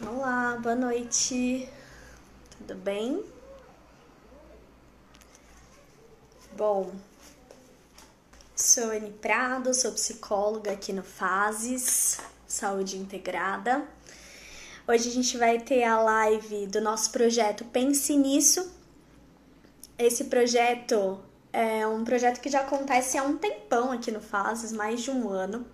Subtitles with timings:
[0.00, 1.68] Olá, boa noite.
[2.56, 3.24] Tudo bem?
[6.56, 6.92] Bom,
[8.54, 13.88] sou Anne Prado, sou psicóloga aqui no Fases Saúde Integrada.
[14.86, 18.72] Hoje a gente vai ter a live do nosso projeto Pense Nisso.
[19.98, 21.20] Esse projeto
[21.52, 25.28] é um projeto que já acontece há um tempão aqui no Fases, mais de um
[25.28, 25.66] ano,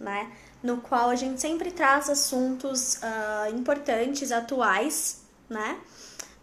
[0.00, 0.32] né?
[0.64, 5.78] No qual a gente sempre traz assuntos uh, importantes, atuais, né?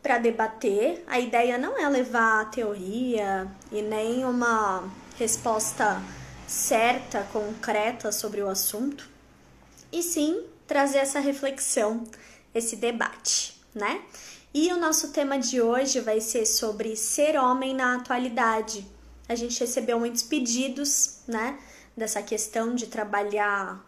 [0.01, 1.03] Para debater.
[1.07, 6.01] A ideia não é levar a teoria e nem uma resposta
[6.47, 9.09] certa, concreta sobre o assunto,
[9.91, 12.03] e sim trazer essa reflexão,
[12.53, 14.01] esse debate, né?
[14.53, 18.85] E o nosso tema de hoje vai ser sobre ser homem na atualidade.
[19.29, 21.57] A gente recebeu muitos pedidos, né,
[21.95, 23.81] dessa questão de trabalhar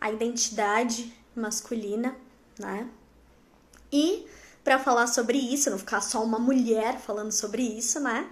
[0.00, 2.16] a identidade masculina,
[2.58, 2.88] né?
[3.92, 4.26] E
[4.62, 8.28] para falar sobre isso, não ficar só uma mulher falando sobre isso, né?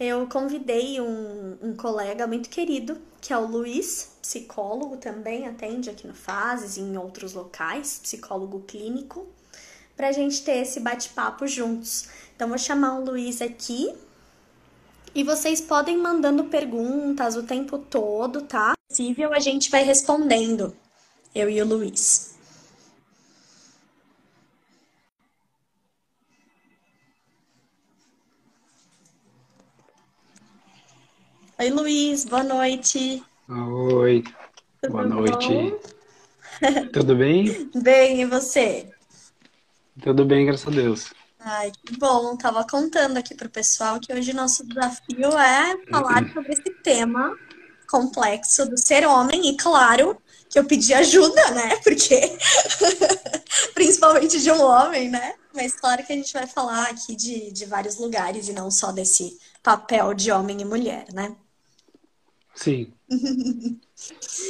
[0.00, 6.06] Eu convidei um, um colega muito querido, que é o Luiz, psicólogo também, atende aqui
[6.06, 9.26] no Fases e em outros locais, psicólogo clínico
[9.96, 12.08] para a gente ter esse bate-papo juntos.
[12.36, 13.92] Então, vou chamar o Luiz aqui
[15.12, 18.74] e vocês podem mandando perguntas o tempo todo, tá?
[18.88, 20.74] Se possível, a gente vai respondendo,
[21.34, 22.36] eu e o Luiz.
[31.58, 33.22] Oi, Luiz, boa noite.
[33.48, 34.22] Oi,
[34.80, 35.74] Tudo boa noite.
[36.92, 37.70] Tudo bem?
[37.74, 38.88] Bem, e você?
[40.00, 41.12] Tudo bem, graças a Deus.
[41.40, 42.36] Ai, que bom.
[42.36, 47.36] Tava contando aqui pro pessoal que hoje nosso desafio é falar sobre esse tema
[47.88, 50.16] complexo do ser homem e claro
[50.48, 51.76] que eu pedi ajuda, né?
[51.82, 52.36] Porque
[53.74, 55.34] principalmente de um homem, né?
[55.54, 58.92] Mas claro que a gente vai falar aqui de, de vários lugares e não só
[58.92, 61.34] desse papel de homem e mulher, né?
[62.54, 62.92] Sim.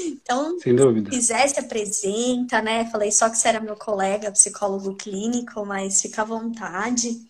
[0.07, 1.11] então, Sem dúvida.
[1.11, 2.91] se quiser, se apresenta, né?
[2.91, 7.21] Falei só que você era meu colega, psicólogo clínico, mas fica à vontade.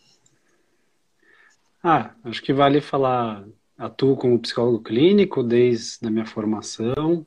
[1.83, 3.45] Ah, acho que vale falar,
[3.79, 7.25] atuo como psicólogo clínico desde a minha formação.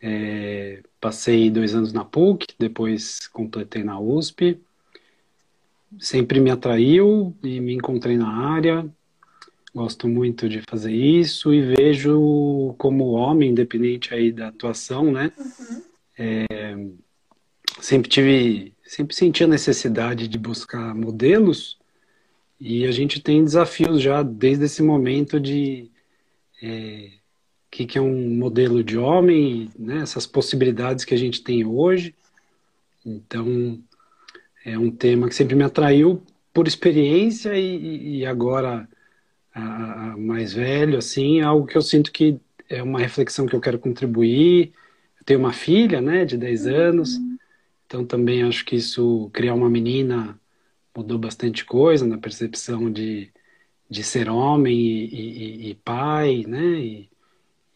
[0.00, 4.60] É, passei dois anos na PUC, depois completei na USP.
[5.98, 8.86] Sempre me atraiu e me encontrei na área.
[9.74, 15.32] Gosto muito de fazer isso e vejo como homem, independente aí da atuação, né?
[15.38, 15.82] Uhum.
[16.18, 16.76] É,
[17.80, 21.78] sempre tive, sempre senti a necessidade de buscar modelos
[22.60, 25.90] e a gente tem desafios já desde esse momento de
[26.62, 27.10] é,
[27.70, 29.98] que, que é um modelo de homem, né?
[29.98, 32.14] Essas possibilidades que a gente tem hoje.
[33.04, 33.78] Então,
[34.64, 36.22] é um tema que sempre me atraiu
[36.52, 38.88] por experiência e, e agora
[39.54, 43.54] a, a mais velho, assim, é algo que eu sinto que é uma reflexão que
[43.54, 44.72] eu quero contribuir.
[45.18, 47.18] Eu tenho uma filha, né, de 10 anos,
[47.86, 50.38] então também acho que isso, criar uma menina,
[50.96, 53.30] mudou bastante coisa na percepção de,
[53.88, 57.08] de ser homem e, e, e pai, né, e,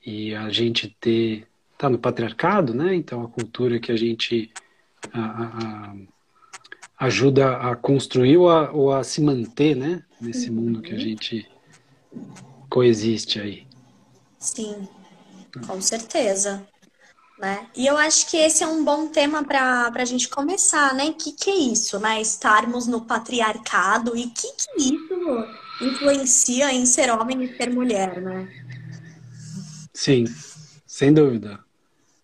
[0.04, 4.50] e, a gente ter, tá no patriarcado, né, então a cultura que a gente
[5.12, 10.94] a, a, ajuda a construir ou a, ou a se manter, né, nesse mundo que
[10.94, 11.46] a gente
[12.68, 13.66] coexiste aí.
[14.38, 14.88] Sim,
[15.66, 16.66] com certeza.
[17.40, 17.66] Né?
[17.74, 21.06] E eu acho que esse é um bom tema para a gente começar, né?
[21.06, 22.20] O que, que é isso, né?
[22.20, 25.46] Estarmos no patriarcado e o que, que isso
[25.80, 28.46] influencia em ser homem e ser mulher, né?
[29.94, 30.24] Sim,
[30.86, 31.58] sem dúvida.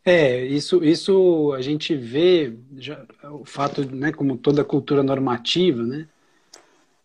[0.04, 6.06] É, isso, isso a gente vê, já, o fato, né, como toda cultura normativa, né,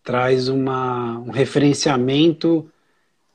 [0.04, 2.70] traz uma, um referenciamento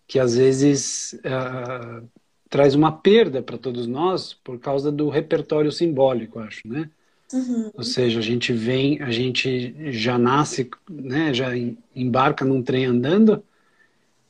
[0.08, 2.08] que às vezes uh,
[2.50, 6.90] traz uma perda para todos nós por causa do repertório simbólico, acho, né?
[7.34, 7.72] Uhum.
[7.74, 11.52] Ou seja, a gente vem, a gente já nasce, né, já
[11.94, 13.44] embarca num trem andando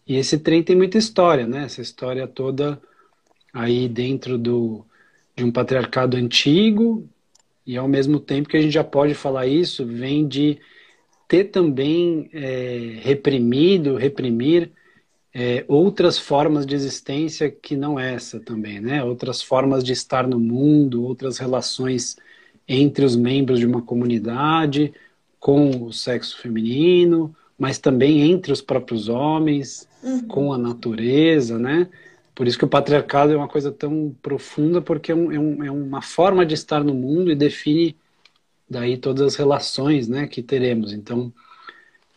[0.07, 1.65] e esse trem tem muita história, né?
[1.65, 2.81] Essa história toda
[3.53, 4.85] aí dentro do,
[5.35, 7.07] de um patriarcado antigo
[7.65, 10.57] e ao mesmo tempo que a gente já pode falar isso, vem de
[11.27, 14.71] ter também é, reprimido, reprimir
[15.39, 19.03] é, outras formas de existência que não essa também, né?
[19.03, 22.17] Outras formas de estar no mundo, outras relações
[22.67, 24.91] entre os membros de uma comunidade,
[25.39, 30.27] com o sexo feminino, mas também entre os próprios homens, uhum.
[30.27, 31.87] com a natureza, né?
[32.33, 35.63] Por isso que o patriarcado é uma coisa tão profunda, porque é, um, é, um,
[35.65, 37.95] é uma forma de estar no mundo e define
[38.67, 40.93] daí todas as relações, né, que teremos.
[40.93, 41.31] Então,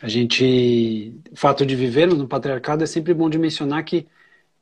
[0.00, 4.06] a gente, o fato de vivermos no patriarcado é sempre bom de mencionar que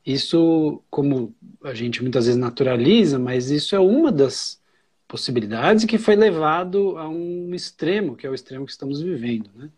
[0.04, 4.60] isso, como a gente muitas vezes naturaliza, mas isso é uma das
[5.06, 9.70] possibilidades que foi levado a um extremo, que é o extremo que estamos vivendo, né?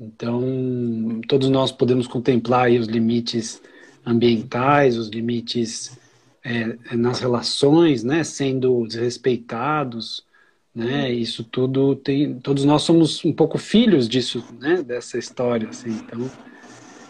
[0.00, 3.62] Então, todos nós podemos contemplar os limites
[4.04, 5.96] ambientais, os limites
[6.42, 10.24] é, nas relações, né, sendo desrespeitados,
[10.74, 11.12] né?
[11.12, 14.82] Isso tudo tem, todos nós somos um pouco filhos disso, né?
[14.82, 15.90] Dessa história, assim.
[15.90, 16.30] Então,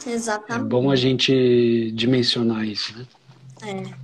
[0.07, 0.65] Exatamente.
[0.65, 3.07] é bom a gente dimensionar isso, né?
[3.65, 3.95] É.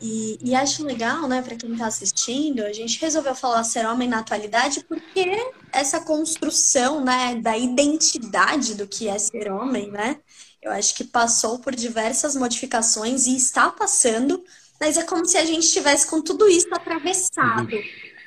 [0.00, 4.06] E, e acho legal, né, para quem está assistindo, a gente resolveu falar ser homem
[4.06, 5.26] na atualidade porque
[5.72, 10.18] essa construção, né, da identidade do que é ser homem, né,
[10.62, 14.44] eu acho que passou por diversas modificações e está passando,
[14.78, 17.68] mas é como se a gente estivesse com tudo isso atravessado.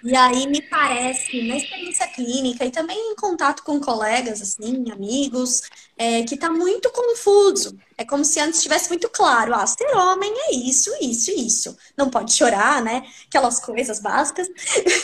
[0.08, 5.64] E aí me parece, na experiência clínica e também em contato com colegas, assim, amigos,
[5.98, 7.78] é, que está muito confuso.
[7.98, 11.78] É como se antes estivesse muito claro, ah, ser homem é isso, isso, isso.
[11.98, 13.06] Não pode chorar, né?
[13.28, 14.48] Aquelas coisas básicas.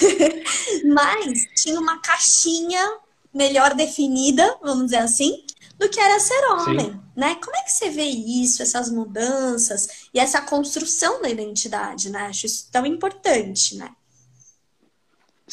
[0.88, 2.98] Mas tinha uma caixinha
[3.34, 5.44] melhor definida, vamos dizer assim,
[5.78, 7.02] do que era ser homem, Sim.
[7.14, 7.36] né?
[7.44, 12.28] Como é que você vê isso, essas mudanças e essa construção da identidade, né?
[12.28, 13.90] Acho isso tão importante, né?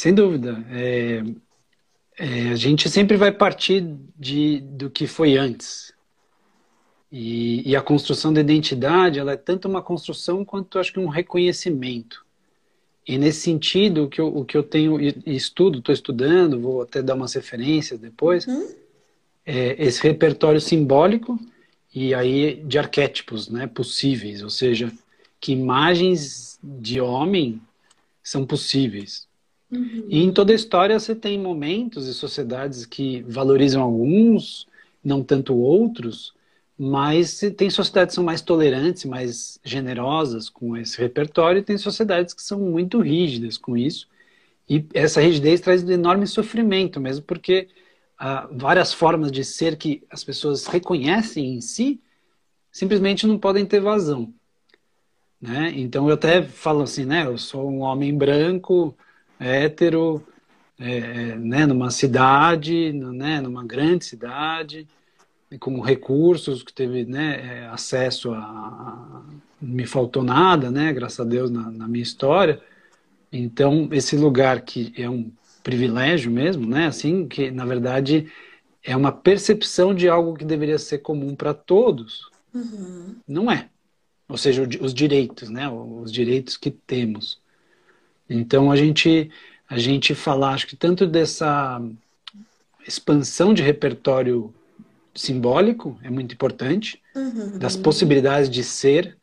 [0.00, 0.64] Sem dúvida.
[0.70, 1.22] É,
[2.18, 3.86] é, a gente sempre vai partir
[4.18, 5.92] de, do que foi antes.
[7.12, 11.08] E, e, a construção da identidade, ela é tanto uma construção quanto, acho que, um
[11.08, 12.24] reconhecimento.
[13.06, 16.80] E nesse sentido, o que eu, o que eu tenho e estudo, estou estudando, vou
[16.80, 18.74] até dar umas referências depois, uhum.
[19.44, 21.38] é esse repertório simbólico
[21.94, 24.90] e aí de arquétipos né, possíveis, ou seja,
[25.38, 27.60] que imagens de homem
[28.22, 29.28] são possíveis.
[29.70, 30.06] Uhum.
[30.08, 34.66] E em toda a história você tem momentos e sociedades que valorizam alguns,
[35.02, 36.34] não tanto outros,
[36.76, 42.32] mas tem sociedades que são mais tolerantes, mais generosas com esse repertório, e tem sociedades
[42.32, 44.08] que são muito rígidas com isso.
[44.68, 47.68] E essa rigidez traz um enorme sofrimento, mesmo porque
[48.18, 52.00] há várias formas de ser que as pessoas reconhecem em si
[52.70, 54.32] simplesmente não podem ter vazão.
[55.40, 55.72] Né?
[55.74, 57.26] Então eu até falo assim, né?
[57.26, 58.96] Eu sou um homem branco,
[59.40, 60.22] hétero,
[60.78, 64.86] é, é, né, numa cidade, né, numa grande cidade,
[65.58, 69.22] com recursos, que teve né, é, acesso a, a,
[69.60, 72.60] Me faltou nada, né, graças a Deus, na, na, minha história.
[73.32, 75.30] Então, esse lugar que é um
[75.62, 78.30] privilégio mesmo, né, assim, que na verdade
[78.82, 83.16] é uma percepção de algo que deveria ser comum para todos, uhum.
[83.26, 83.68] não é.
[84.28, 87.39] Ou seja, os direitos, né, os direitos que temos.
[88.30, 89.30] Então a gente
[89.68, 91.80] a gente falar, acho que tanto dessa
[92.86, 94.52] expansão de repertório
[95.14, 97.56] simbólico é muito importante, uhum.
[97.56, 99.16] das possibilidades de ser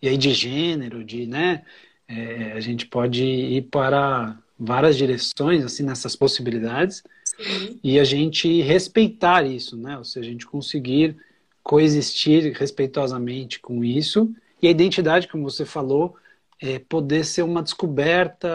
[0.00, 1.62] e aí de gênero, de né,
[2.08, 7.78] é, a gente pode ir para várias direções assim nessas possibilidades Sim.
[7.82, 9.98] e a gente respeitar isso, né?
[9.98, 11.16] Ou seja, a gente conseguir
[11.62, 16.16] coexistir respeitosamente com isso e a identidade, como você falou,
[16.62, 18.48] é, poder ser uma descoberta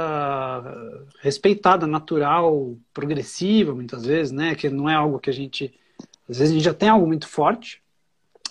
[1.19, 4.55] respeitada, natural, progressiva, muitas vezes, né?
[4.55, 5.73] Que não é algo que a gente.
[6.29, 7.81] Às vezes a gente já tem algo muito forte,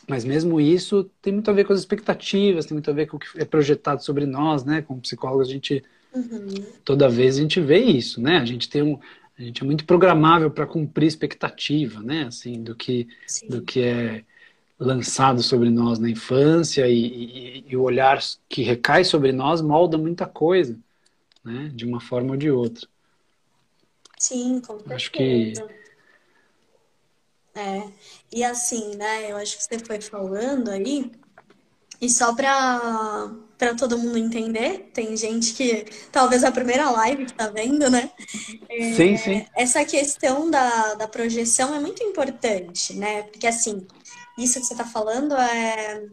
[0.07, 3.17] mas mesmo isso tem muito a ver com as expectativas, tem muito a ver com
[3.17, 4.83] o que é projetado sobre nós, né?
[4.83, 5.83] Como psicólogos, a gente.
[6.15, 6.67] Uhum.
[6.85, 8.37] Toda vez a gente vê isso, né?
[8.37, 9.01] A gente tem um.
[9.39, 12.25] A gente é muito programável para cumprir expectativa, né?
[12.25, 13.09] Assim, do que,
[13.49, 14.23] do que é
[14.79, 19.97] lançado sobre nós na infância e, e, e, o olhar que recai sobre nós molda
[19.97, 20.79] muita coisa,
[21.43, 21.71] né?
[21.75, 22.87] De uma forma ou de outra.
[24.19, 24.95] Sim, com certeza.
[24.95, 25.55] Acho que
[27.57, 27.89] é.
[28.31, 29.31] E assim, né?
[29.31, 31.11] Eu acho que você foi falando aí.
[32.01, 37.33] E só para para todo mundo entender, tem gente que talvez a primeira live que
[37.33, 38.11] tá vendo, né?
[38.69, 39.47] É, sim, sim.
[39.57, 43.23] Essa questão da, da projeção é muito importante, né?
[43.23, 43.87] Porque assim,
[44.37, 46.05] isso que você está falando é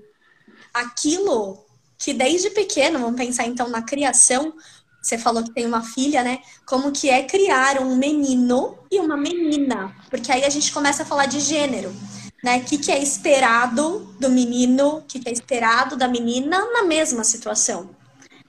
[0.74, 1.64] aquilo
[1.98, 4.54] que desde pequeno, vamos pensar então na criação,
[5.02, 6.40] você falou que tem uma filha, né?
[6.66, 9.94] Como que é criar um menino e uma menina?
[10.10, 11.94] Porque aí a gente começa a falar de gênero,
[12.42, 12.58] né?
[12.58, 16.84] O que, que é esperado do menino, o que, que é esperado da menina na
[16.84, 17.90] mesma situação?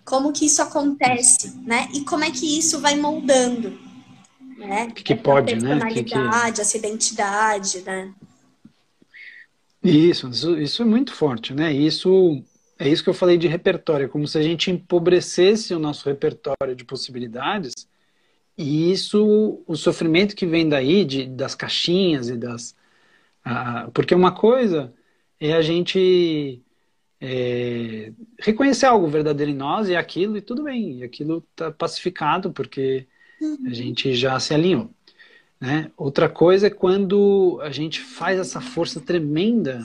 [0.04, 1.88] Como que isso acontece, né?
[1.92, 3.76] E como é que isso vai moldando,
[4.56, 4.88] né?
[4.90, 5.78] O que, que pode, né?
[5.90, 6.14] Que que...
[6.60, 8.12] essa identidade, né?
[9.84, 11.72] Isso, isso, isso é muito forte, né?
[11.72, 12.42] Isso
[12.78, 16.08] é isso que eu falei de repertório, é como se a gente empobrecesse o nosso
[16.08, 17.72] repertório de possibilidades
[18.56, 22.70] e isso, o sofrimento que vem daí, de, das caixinhas e das.
[23.44, 24.94] Uh, porque uma coisa
[25.40, 26.62] é a gente
[27.20, 32.52] é, reconhecer algo verdadeiro em nós e aquilo, e tudo bem, e aquilo está pacificado
[32.52, 33.08] porque
[33.40, 33.66] uhum.
[33.66, 34.93] a gente já se alinhou.
[35.64, 35.90] Né?
[35.96, 39.82] Outra coisa é quando a gente faz essa força tremenda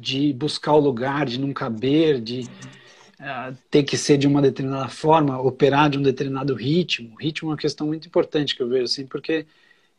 [0.00, 2.48] de buscar o lugar, de não caber, de
[3.20, 7.12] uh, ter que ser de uma determinada forma, operar de um determinado ritmo.
[7.12, 9.44] O ritmo é uma questão muito importante que eu vejo assim, porque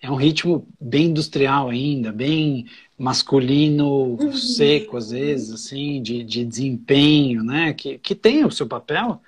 [0.02, 2.66] é um ritmo bem industrial ainda, bem
[2.98, 4.34] masculino, uhum.
[4.34, 7.72] seco às vezes, assim, de, de desempenho, né?
[7.72, 9.22] Que, que tem o seu papel,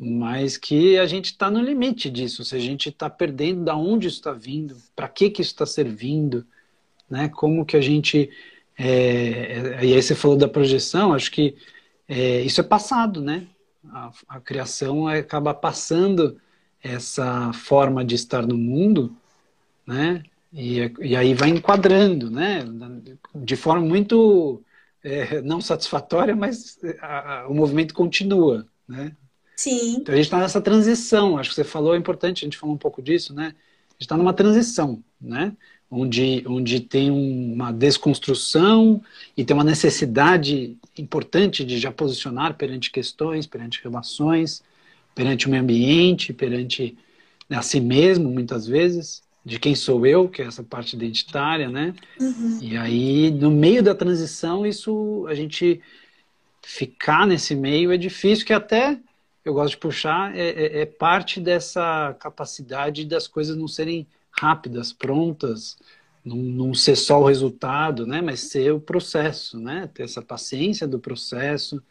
[0.00, 2.44] Mas que a gente está no limite disso.
[2.44, 5.66] Se a gente está perdendo da onde isso está vindo, para que que isso está
[5.66, 6.46] servindo,
[7.08, 7.28] né?
[7.28, 8.30] Como que a gente
[8.78, 11.56] é, é, e aí você falou da projeção, acho que
[12.08, 13.46] é, isso é passado, né?
[13.90, 16.40] A, a criação acaba passando
[16.82, 19.16] essa forma de estar no mundo
[19.86, 20.22] né?
[20.52, 22.64] E, e aí vai enquadrando, né?
[23.34, 24.62] De forma muito
[25.02, 29.16] é, não satisfatória, mas a, a, o movimento continua, né?
[29.56, 29.96] Sim.
[30.00, 32.74] Então a gente está nessa transição, acho que você falou, é importante, a gente falou
[32.74, 33.46] um pouco disso, né?
[33.46, 35.52] A gente está numa transição, né?
[35.90, 39.00] Onde, onde tem uma desconstrução
[39.36, 44.62] e tem uma necessidade importante de já posicionar perante questões, perante relações,
[45.14, 46.98] perante o meio ambiente, perante
[47.48, 51.68] né, a si mesmo, muitas vezes de quem sou eu, que é essa parte identitária,
[51.68, 51.94] né?
[52.18, 52.58] Uhum.
[52.62, 55.82] E aí, no meio da transição, isso, a gente
[56.62, 58.98] ficar nesse meio é difícil, que até
[59.44, 64.92] eu gosto de puxar, é, é, é parte dessa capacidade das coisas não serem rápidas,
[64.92, 65.76] prontas,
[66.24, 68.22] não, não, ser só o resultado, né?
[68.22, 69.88] Mas ser o processo, né?
[69.92, 71.82] Ter essa paciência do processo,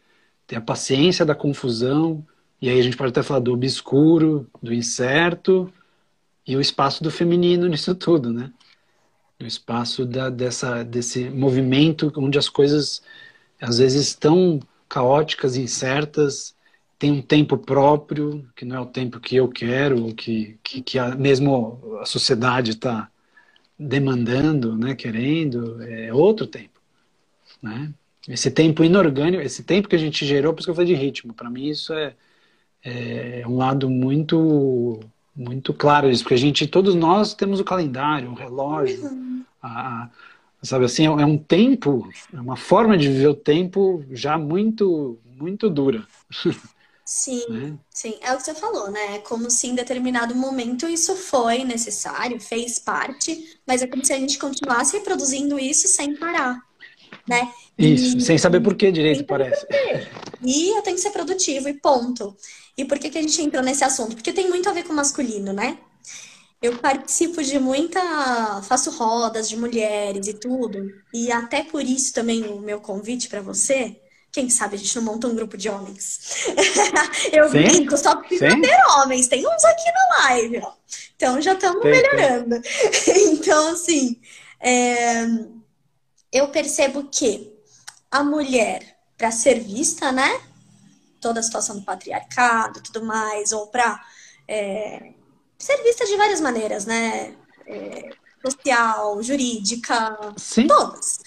[0.48, 2.26] ter a paciência da confusão,
[2.60, 5.72] e aí a gente pode até falar do obscuro, do incerto,
[6.46, 8.52] e o espaço do feminino nisso tudo, né?
[9.40, 13.02] O espaço da, dessa, desse movimento onde as coisas
[13.62, 16.56] às vezes estão caóticas, incertas,
[16.98, 20.82] tem um tempo próprio, que não é o tempo que eu quero, ou que, que,
[20.82, 23.10] que a, mesmo a sociedade está
[23.78, 26.80] demandando, né, querendo, é outro tempo,
[27.62, 27.94] né?
[28.28, 31.02] Esse tempo inorgânico, esse tempo que a gente gerou, por isso que eu falei de
[31.02, 32.16] ritmo, para mim isso é,
[32.82, 35.02] é um lado muito
[35.36, 39.44] muito claro isso, porque a gente, todos nós temos o calendário, o relógio, uhum.
[39.62, 40.10] a,
[40.62, 45.18] sabe assim, é, é um tempo, é uma forma de viver o tempo já muito,
[45.38, 46.06] muito dura.
[47.15, 47.77] Sim, né?
[47.91, 49.17] sim, é o que você falou, né?
[49.17, 54.12] É como se em determinado momento isso foi necessário, fez parte, mas é como se
[54.12, 56.60] a gente continuasse reproduzindo isso sem parar,
[57.29, 57.53] né?
[57.77, 59.63] Isso, e, sem saber por que direito, parece.
[60.43, 62.36] E eu tenho que ser produtivo e ponto.
[62.75, 64.15] E por que, que a gente entrou nesse assunto?
[64.15, 65.77] Porque tem muito a ver com masculino, né?
[66.60, 68.62] Eu participo de muita.
[68.63, 70.91] faço rodas de mulheres e tudo.
[71.13, 74.01] E até por isso também o meu convite para você.
[74.34, 76.48] Quem sabe a gente não monta um grupo de homens?
[77.32, 77.63] eu Sim?
[77.63, 79.28] brinco, só precisa ter homens.
[79.28, 80.74] Tem uns aqui na live, ó.
[81.16, 82.60] Então já estamos melhorando.
[83.32, 84.20] então, assim,
[84.60, 85.25] é...
[86.32, 87.54] eu percebo que
[88.10, 90.42] a mulher, para ser vista, né?
[91.24, 94.04] toda a situação do patriarcado tudo mais, ou para
[94.46, 95.13] é,
[95.58, 97.34] ser vista de várias maneiras, né?
[97.66, 98.10] É,
[98.46, 100.68] social, jurídica, Sim.
[100.68, 101.22] todas.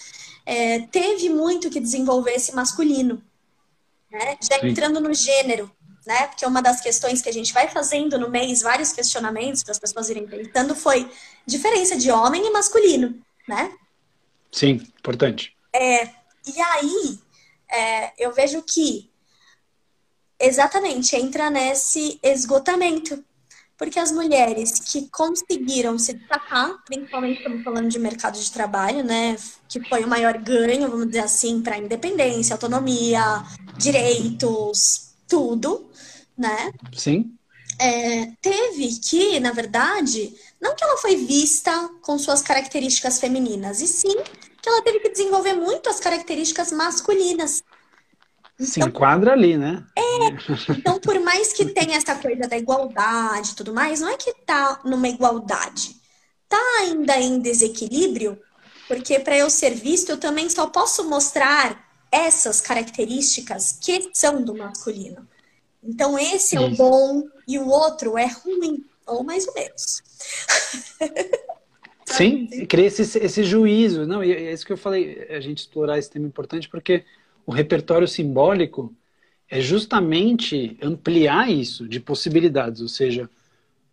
[0.49, 3.21] É, teve muito que desenvolver esse masculino,
[4.09, 4.37] né?
[4.41, 4.69] Já Sim.
[4.69, 5.69] entrando no gênero,
[6.05, 6.27] né?
[6.27, 9.79] Porque uma das questões que a gente vai fazendo no mês, vários questionamentos para as
[9.79, 11.11] pessoas irem pensando, foi
[11.45, 13.73] diferença de homem e masculino, né?
[14.51, 15.53] Sim, importante.
[15.73, 17.19] É, e aí,
[17.69, 19.09] é, eu vejo que
[20.39, 23.23] Exatamente, entra nesse esgotamento.
[23.77, 29.37] Porque as mulheres que conseguiram se destacar, principalmente estamos falando de mercado de trabalho, né?
[29.69, 33.21] Que foi o maior ganho, vamos dizer assim, para independência, autonomia,
[33.77, 35.89] direitos, tudo,
[36.35, 36.71] né?
[36.93, 37.33] Sim.
[37.79, 43.87] É, teve que, na verdade, não que ela foi vista com suas características femininas, e
[43.87, 44.15] sim
[44.59, 47.63] que ela teve que desenvolver muito as características masculinas
[48.59, 49.83] se então, enquadra ali, né?
[49.95, 50.01] É.
[50.71, 54.33] Então, por mais que tenha essa coisa da igualdade e tudo mais, não é que
[54.45, 55.95] tá numa igualdade.
[56.49, 58.39] Tá ainda em desequilíbrio,
[58.87, 64.55] porque para eu ser visto, eu também só posso mostrar essas características que são do
[64.55, 65.27] masculino.
[65.83, 70.01] Então, esse é o bom e o outro é ruim, ou mais ou menos.
[72.05, 74.07] Sim, cria esse, esse juízo.
[74.07, 77.05] Não, e é isso que eu falei, a gente explorar esse tema importante, porque
[77.47, 78.93] o repertório simbólico
[79.49, 83.29] é justamente ampliar isso de possibilidades, ou seja,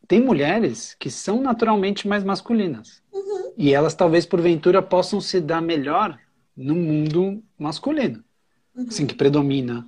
[0.09, 3.01] tem mulheres que são naturalmente mais masculinas.
[3.13, 3.53] Uhum.
[3.57, 6.19] E elas talvez porventura possam se dar melhor
[6.57, 8.23] no mundo masculino,
[8.77, 8.87] uhum.
[8.89, 9.87] assim que predomina.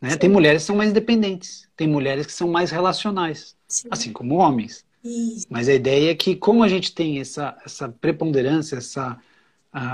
[0.00, 0.16] Né?
[0.16, 3.88] Tem mulheres que são mais independentes, tem mulheres que são mais relacionais, Sim.
[3.88, 4.84] assim como homens.
[5.04, 5.46] Isso.
[5.48, 9.16] Mas a ideia é que como a gente tem essa, essa preponderância, essa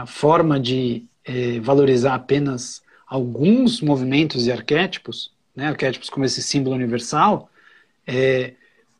[0.07, 5.67] forma de eh, valorizar apenas alguns movimentos e arquétipos, né?
[5.67, 7.51] arquétipos como esse símbolo universal,
[8.07, 8.55] é,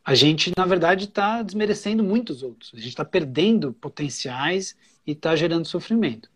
[0.05, 2.69] a gente, na verdade, está desmerecendo muitos outros.
[2.75, 4.75] A gente está perdendo potenciais
[5.07, 6.29] e está gerando sofrimento.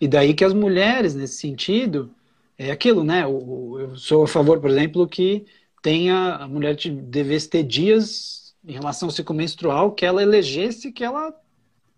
[0.00, 2.10] E daí que as mulheres, nesse sentido,
[2.56, 3.24] é aquilo, né?
[3.24, 5.44] Eu sou a favor, por exemplo, que
[5.82, 11.04] tenha a mulher devesse ter dias em relação ao ciclo menstrual que ela elegesse que
[11.04, 11.34] ela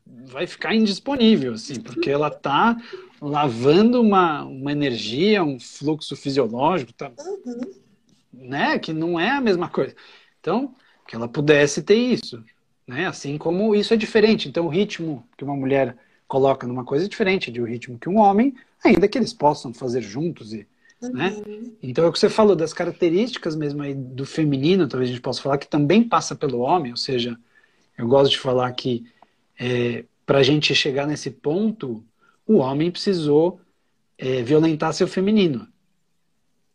[0.04, 2.76] vai ficar indisponível, assim, porque ela está
[3.20, 7.60] lavando uma, uma energia, um fluxo fisiológico, tá, uhum.
[8.32, 8.78] né?
[8.78, 9.94] Que não é a mesma coisa.
[10.40, 10.74] Então,
[11.06, 12.42] que ela pudesse ter isso,
[12.86, 13.06] né?
[13.06, 14.48] Assim como isso é diferente.
[14.48, 15.96] Então, o ritmo que uma mulher
[16.26, 19.74] coloca numa coisa é diferente de o ritmo que um homem, ainda que eles possam
[19.74, 20.66] fazer juntos e
[21.02, 21.12] uhum.
[21.12, 21.42] né?
[21.82, 25.22] Então é o que você falou das características mesmo aí do feminino, talvez a gente
[25.22, 27.36] possa falar que também passa pelo homem, ou seja,
[27.98, 29.04] eu gosto de falar que
[29.58, 32.04] é, para a gente chegar nesse ponto,
[32.50, 33.61] o homem precisou
[34.19, 35.69] é, violentar seu feminino,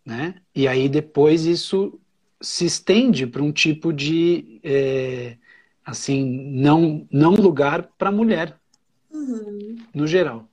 [0.06, 0.36] né?
[0.56, 2.00] E aí depois isso
[2.42, 5.36] se estende para um tipo de é,
[5.84, 8.58] assim não não lugar para a mulher
[9.12, 9.78] uhum.
[9.94, 10.48] no geral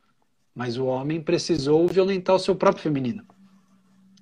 [0.55, 3.25] mas o homem precisou violentar o seu próprio feminino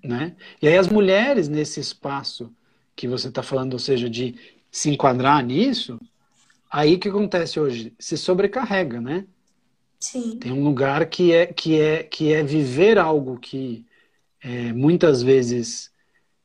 [0.03, 2.51] né e aí as mulheres nesse espaço
[2.97, 4.35] que você está falando ou seja de
[4.71, 6.01] se enquadrar nisso
[6.71, 9.27] aí que acontece hoje se sobrecarrega né
[10.01, 10.39] Sim.
[10.39, 13.85] tem um lugar que é que é que é viver algo que
[14.43, 15.91] é, muitas vezes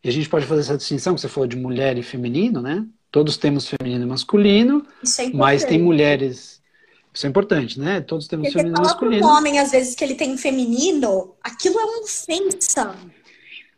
[0.06, 2.86] e a gente pode fazer essa distinção que você falou de mulher e feminino, né?
[3.10, 4.86] Todos temos feminino e masculino,
[5.18, 6.62] é mas tem mulheres.
[7.12, 8.02] Isso é importante, né?
[8.02, 9.26] Todos temos Porque feminino e masculino.
[9.26, 12.96] um homem, às vezes, que ele tem feminino, aquilo é uma ofensa.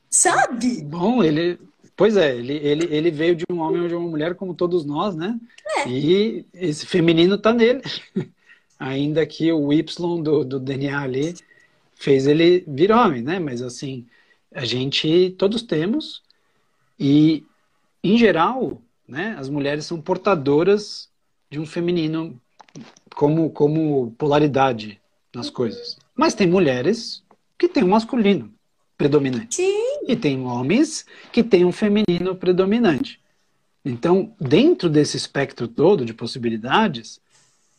[0.10, 0.82] Sabe?
[0.82, 1.58] Bom, ele.
[1.95, 4.84] Pois é, ele, ele, ele veio de um homem ou de uma mulher, como todos
[4.84, 5.39] nós, né?
[5.78, 5.88] É.
[5.88, 7.82] E esse feminino tá nele.
[8.79, 9.83] Ainda que o Y
[10.21, 11.35] do, do DNA ali
[11.95, 13.39] fez ele vir homem, né?
[13.39, 14.05] Mas assim,
[14.53, 16.21] a gente todos temos
[16.99, 17.43] e
[18.03, 21.09] em geral, né, as mulheres são portadoras
[21.49, 22.39] de um feminino
[23.15, 25.01] como como polaridade
[25.33, 25.97] nas coisas.
[26.15, 27.23] Mas tem mulheres
[27.57, 28.53] que têm um masculino
[28.97, 29.55] predominante.
[29.55, 29.99] Sim.
[30.07, 33.19] E tem homens que têm um feminino predominante.
[33.83, 37.19] Então, dentro desse espectro todo de possibilidades,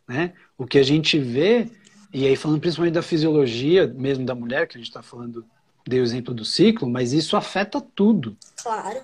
[0.06, 1.70] né, o que a gente vê,
[2.12, 5.44] e aí falando principalmente da fisiologia mesmo da mulher, que a gente está falando
[5.86, 8.36] dei o exemplo do ciclo, mas isso afeta tudo.
[8.62, 9.00] Claro.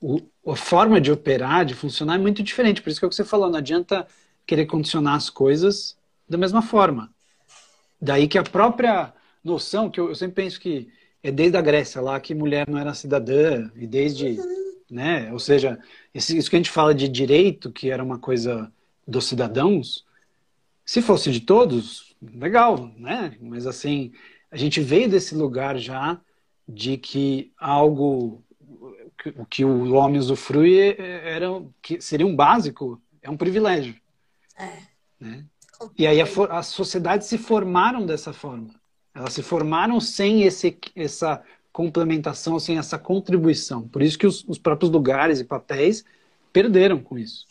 [0.00, 2.82] O, a forma de operar, de funcionar é muito diferente.
[2.82, 4.06] Por isso que é o que você falou, não adianta
[4.44, 5.96] querer condicionar as coisas
[6.28, 7.10] da mesma forma.
[8.00, 10.88] Daí que a própria noção, que eu, eu sempre penso que
[11.22, 14.74] é desde a Grécia lá que mulher não era cidadã, e desde, uhum.
[14.90, 15.78] né, ou seja,
[16.12, 18.70] isso que a gente fala de direito, que era uma coisa
[19.06, 20.03] dos cidadãos,
[20.84, 23.36] se fosse de todos, legal, né?
[23.40, 24.12] Mas assim,
[24.50, 26.20] a gente veio desse lugar já
[26.68, 28.42] de que algo
[29.36, 31.46] o que o homem usufrui era
[31.80, 33.94] que seria um básico, é um privilégio.
[34.58, 34.78] É.
[35.18, 35.44] Né?
[35.96, 38.68] E aí a, as sociedades se formaram dessa forma.
[39.14, 41.42] Elas se formaram sem esse, essa
[41.72, 43.88] complementação, sem essa contribuição.
[43.88, 46.04] Por isso que os, os próprios lugares e papéis
[46.52, 47.46] perderam com isso.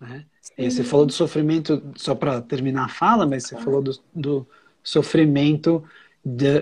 [0.00, 0.24] Né?
[0.56, 4.46] E você falou do sofrimento, só para terminar a fala, mas você falou do, do
[4.82, 5.82] sofrimento
[6.24, 6.60] de,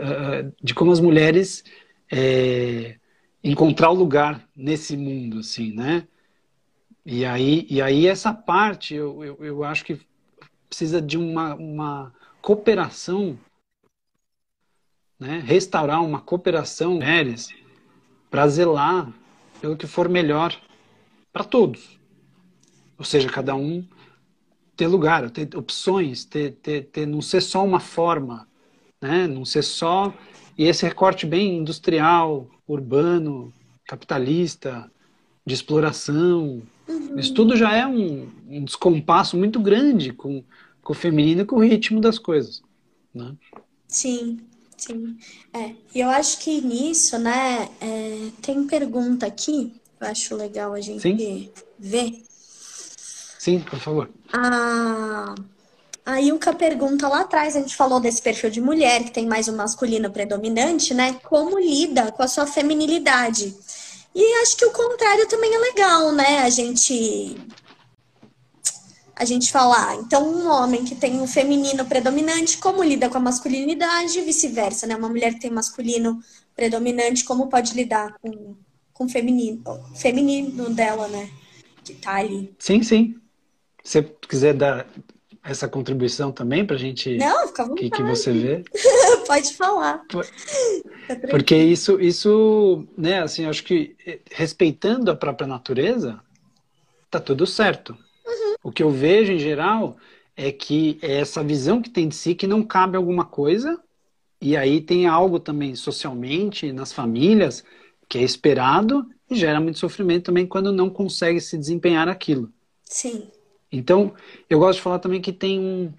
[0.63, 1.65] de como as mulheres
[2.11, 2.97] é,
[3.43, 6.07] encontrar o lugar nesse mundo, assim, né?
[7.05, 10.01] E aí, e aí essa parte eu, eu, eu acho que
[10.69, 13.39] precisa de uma, uma cooperação,
[15.19, 15.43] né?
[15.45, 17.49] restaurar uma cooperação mulheres
[18.31, 19.13] para zelar
[19.61, 20.59] pelo que for melhor
[21.33, 22.02] para todos.
[23.03, 23.85] Ou seja, cada um
[24.77, 28.47] ter lugar, ter opções, ter, ter, ter não ser só uma forma
[29.03, 29.27] né?
[29.27, 30.15] Não ser só
[30.57, 33.53] e esse recorte bem industrial, urbano,
[33.85, 34.89] capitalista,
[35.45, 36.63] de exploração.
[36.87, 37.19] Uhum.
[37.19, 40.45] Isso tudo já é um, um, descompasso muito grande com,
[40.83, 42.63] com o feminino e com o ritmo das coisas.
[43.13, 43.35] Né?
[43.89, 44.39] Sim,
[44.77, 45.17] sim.
[45.53, 50.81] É, e eu acho que nisso, né, é, tem pergunta aqui, eu acho legal a
[50.81, 51.51] gente sim?
[51.79, 52.23] ver.
[53.43, 54.09] Sim, por favor.
[54.33, 55.35] Ah,
[56.07, 59.49] a Ilka pergunta lá atrás, a gente falou desse perfil de mulher que tem mais
[59.49, 61.15] um masculino predominante, né?
[61.25, 63.53] Como lida com a sua feminilidade?
[64.15, 66.39] E acho que o contrário também é legal, né?
[66.39, 67.37] A gente
[69.17, 73.19] a gente fala, ah, então um homem que tem um feminino predominante, como lida com
[73.19, 74.95] a masculinidade e vice-versa, né?
[74.95, 76.21] Uma mulher que tem masculino
[76.55, 78.55] predominante, como pode lidar com,
[78.93, 79.65] com o feminino,
[79.97, 81.29] feminino dela, né?
[81.83, 82.55] Que tá ali.
[82.61, 83.17] Sim, sim.
[83.83, 84.87] Se você quiser dar
[85.45, 88.65] essa contribuição também para a gente Não, fica que, que você vê.
[89.27, 90.05] Pode falar.
[91.31, 96.21] Porque isso isso né assim acho que eh, respeitando a própria natureza
[97.11, 97.97] tá tudo certo.
[98.25, 98.55] Uhum.
[98.63, 99.97] o que eu vejo em geral
[100.37, 103.81] é que é essa visão que tem de si que não cabe alguma coisa
[104.41, 107.65] e aí tem algo também socialmente nas famílias
[108.09, 112.49] que é esperado e gera muito sofrimento também quando não consegue se desempenhar aquilo.
[112.85, 113.29] Sim
[113.73, 114.15] então,
[114.51, 115.93] eu gosto de falar também que tem um,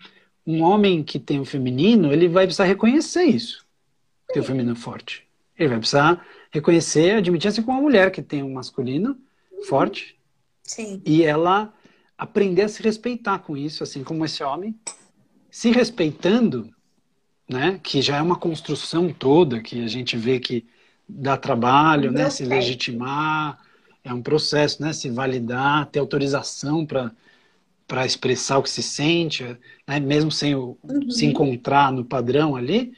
[0.46, 3.66] um homem que tem o um feminino, ele vai precisar reconhecer isso,
[4.28, 5.28] ter o um feminino forte.
[5.58, 9.18] Ele vai precisar reconhecer, admitir assim como uma mulher que tem um masculino
[9.68, 10.16] forte.
[10.64, 11.02] Sim.
[11.06, 11.74] E ela
[12.18, 14.76] aprender a se respeitar com isso, assim como esse homem.
[15.50, 16.70] Se respeitando,
[17.50, 20.66] né, que já é uma construção toda, que a gente vê que
[21.08, 23.60] dá trabalho, né, se legitimar,
[24.04, 27.12] é um processo, né, se validar, ter autorização para
[27.88, 29.44] para expressar o que se sente,
[29.88, 30.00] né?
[30.00, 31.10] mesmo sem o, uhum.
[31.10, 32.94] se encontrar no padrão ali.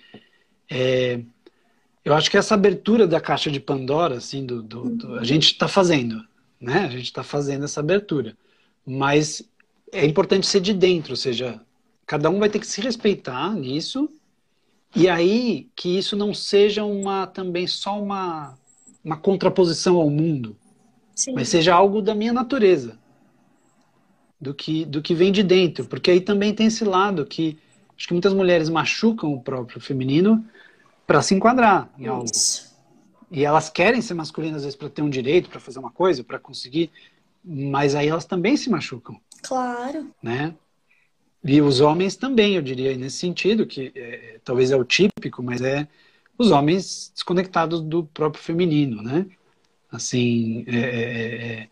[0.70, 1.20] É,
[2.04, 5.46] eu acho que essa abertura da caixa de Pandora, assim, do, do, do a gente
[5.48, 6.24] está fazendo,
[6.60, 6.86] né?
[6.86, 8.38] A gente está fazendo essa abertura,
[8.86, 9.44] mas
[9.92, 11.60] é importante ser de dentro, ou seja,
[12.06, 14.10] cada um vai ter que se respeitar nisso
[14.96, 18.58] e aí que isso não seja uma também só uma
[19.04, 20.58] uma contraposição ao mundo,
[21.14, 21.34] Sim.
[21.34, 22.98] mas seja algo da minha natureza
[24.40, 27.58] do que, do que vem de dentro, porque aí também tem esse lado que
[27.98, 30.46] acho que muitas mulheres machucam o próprio feminino
[31.08, 32.26] para se enquadrar em algo.
[32.26, 32.76] Isso.
[33.32, 36.24] E elas querem ser masculinas às vezes para ter um direito, para fazer uma coisa,
[36.24, 36.92] para conseguir,
[37.44, 39.20] mas aí elas também se machucam.
[39.42, 40.12] Claro.
[40.22, 40.54] Né?
[41.44, 45.62] E os homens também, eu diria, nesse sentido, que é, talvez é o típico, mas
[45.62, 45.88] é
[46.38, 49.26] os homens desconectados do próprio feminino, né?
[49.92, 51.68] Assim, é, é, é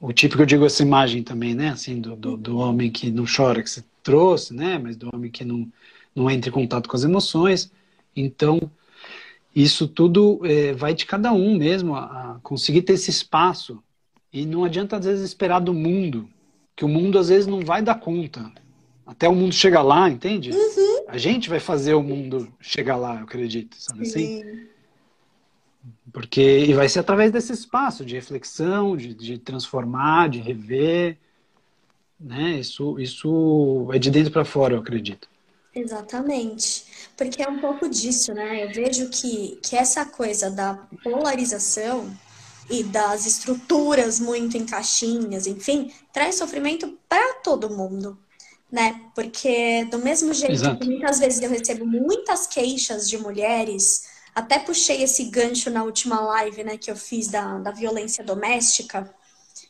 [0.00, 1.70] o típico, eu digo essa imagem também, né?
[1.70, 4.78] Assim, do, do, do, homem que não chora, que você trouxe, né?
[4.78, 5.66] Mas do homem que não,
[6.14, 7.70] não entra em contato com as emoções.
[8.14, 8.70] Então,
[9.54, 13.82] isso tudo é, vai de cada um mesmo, a, a, conseguir ter esse espaço.
[14.32, 16.28] E não adianta, às vezes, esperar do mundo,
[16.76, 18.52] que o mundo, às vezes, não vai dar conta.
[19.04, 20.50] Até o mundo chegar lá, entende?
[20.50, 21.04] Uhum.
[21.08, 24.44] A gente vai fazer o mundo chegar lá, eu acredito, sabe assim?
[26.18, 31.16] Porque e vai ser através desse espaço de reflexão, de, de transformar, de rever,
[32.18, 32.58] né?
[32.58, 35.28] Isso, isso é de dentro para fora, eu acredito.
[35.72, 36.86] Exatamente.
[37.16, 38.64] Porque é um pouco disso, né?
[38.64, 42.12] Eu vejo que, que essa coisa da polarização
[42.68, 48.18] e das estruturas muito em caixinhas, enfim, traz sofrimento para todo mundo,
[48.72, 49.02] né?
[49.14, 50.80] Porque do mesmo jeito Exato.
[50.80, 56.20] que muitas vezes eu recebo muitas queixas de mulheres até puxei esse gancho na última
[56.20, 59.12] live, né, que eu fiz da, da violência doméstica,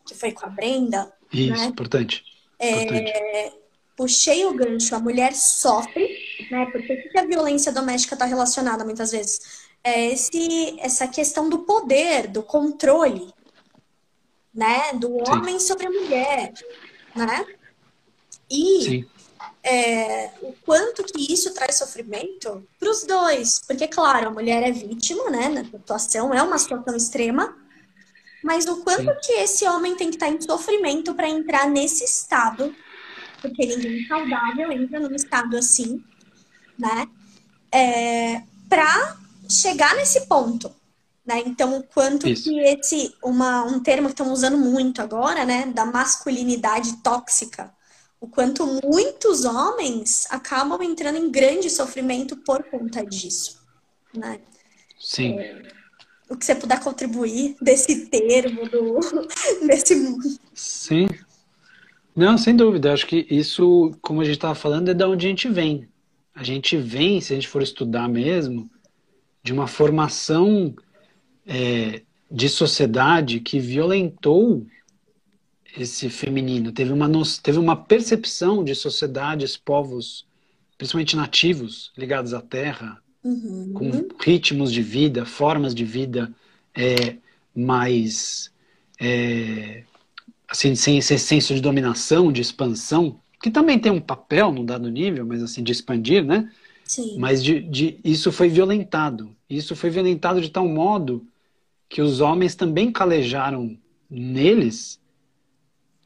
[0.06, 1.10] que foi com a Brenda.
[1.32, 1.64] Isso, né?
[1.64, 2.22] importante.
[2.58, 3.12] É, importante.
[3.96, 6.06] Puxei o gancho, a mulher sofre,
[6.50, 6.66] né?
[6.70, 9.66] Porque o que a violência doméstica está relacionada muitas vezes?
[9.82, 13.32] É esse, essa questão do poder, do controle,
[14.54, 14.92] né?
[14.94, 15.66] Do homem Sim.
[15.66, 16.52] sobre a mulher,
[17.16, 17.44] né?
[18.48, 19.17] E Sim
[19.62, 23.60] é, o quanto que isso traz sofrimento para os dois.
[23.66, 25.48] Porque, claro, a mulher é vítima, né?
[25.48, 27.56] Na situação, é uma situação extrema.
[28.42, 29.18] Mas o quanto Sim.
[29.22, 32.74] que esse homem tem que estar tá em sofrimento para entrar nesse estado,
[33.40, 36.02] porque ninguém saudável entra num estado assim,
[36.78, 37.08] né?
[37.72, 39.16] É, para
[39.48, 40.72] chegar nesse ponto.
[41.26, 41.42] Né?
[41.44, 42.44] Então, o quanto Isso.
[42.44, 47.70] que esse, uma, um termo que estão usando muito agora, né, da masculinidade tóxica,
[48.20, 53.60] o quanto muitos homens acabam entrando em grande sofrimento por conta disso,
[54.14, 54.40] né?
[54.98, 55.38] Sim.
[55.38, 55.62] É,
[56.28, 59.00] o que você puder contribuir desse termo, do,
[59.66, 59.94] desse...
[60.52, 61.08] Sim.
[62.14, 62.92] Não, sem dúvida.
[62.92, 65.88] Acho que isso, como a gente estava falando, é da onde a gente vem.
[66.34, 68.68] A gente vem, se a gente for estudar mesmo,
[69.42, 70.74] de uma formação
[71.46, 74.66] é, de sociedade que violentou
[75.76, 77.08] esse feminino, teve uma,
[77.42, 80.26] teve uma percepção de sociedades, povos,
[80.76, 83.72] principalmente nativos, ligados à terra, uhum.
[83.74, 83.90] com
[84.22, 86.32] ritmos de vida, formas de vida
[86.74, 87.16] é,
[87.54, 88.50] mais.
[89.00, 89.84] É,
[90.48, 94.88] assim, sem esse senso de dominação, de expansão, que também tem um papel num dado
[94.88, 96.50] nível, mas assim, de expandir, né?
[96.84, 97.18] Sim.
[97.18, 99.36] Mas de, de, isso foi violentado.
[99.48, 101.26] Isso foi violentado de tal modo
[101.88, 103.78] que os homens também calejaram
[104.10, 104.98] neles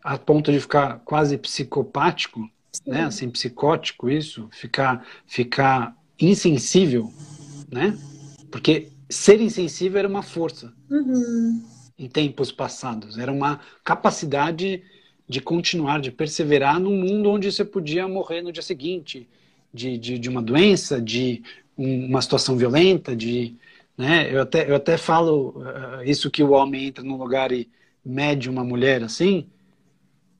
[0.02, 2.90] a ponto de ficar quase psicopático, Sim.
[2.90, 3.04] né?
[3.04, 7.12] Assim, psicótico isso, ficar, ficar insensível,
[7.70, 7.96] né?
[8.50, 11.62] Porque ser insensível era uma força uhum.
[11.98, 14.82] em tempos passados, era uma capacidade
[15.28, 19.28] de continuar, de perseverar num mundo onde você podia morrer no dia seguinte,
[19.72, 21.42] de, de, de uma doença, de
[21.76, 23.54] uma situação violenta, de,
[23.96, 24.32] né?
[24.32, 27.68] Eu até eu até falo uh, isso que o homem entra num lugar e
[28.04, 29.46] mede uma mulher assim,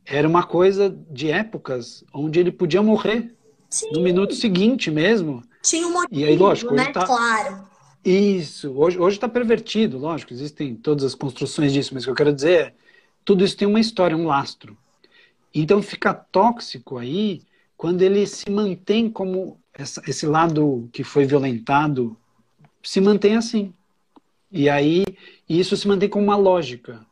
[0.05, 3.35] era uma coisa de épocas onde ele podia morrer
[3.71, 3.91] Sim.
[3.93, 5.43] no minuto seguinte mesmo.
[5.63, 6.91] Tinha um motivo, e aí, lógico, né?
[6.93, 7.07] Tá...
[7.07, 7.65] Claro.
[8.05, 8.73] Isso.
[8.73, 10.33] Hoje hoje está pervertido, lógico.
[10.33, 12.75] Existem todas as construções disso, mas o que eu quero dizer é
[13.25, 14.77] tudo isso tem uma história, um lastro.
[15.55, 17.43] Então fica tóxico aí
[17.77, 22.17] quando ele se mantém como essa, esse lado que foi violentado
[22.83, 23.73] se mantém assim.
[24.51, 25.05] E aí
[25.49, 27.05] isso se mantém como uma lógica.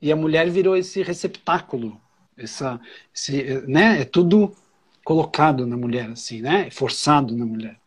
[0.00, 2.00] E a mulher virou esse receptáculo,
[2.38, 2.80] essa,
[3.14, 4.00] esse, né?
[4.00, 4.54] É tudo
[5.04, 6.70] colocado na mulher assim, né?
[6.70, 7.78] Forçado na mulher,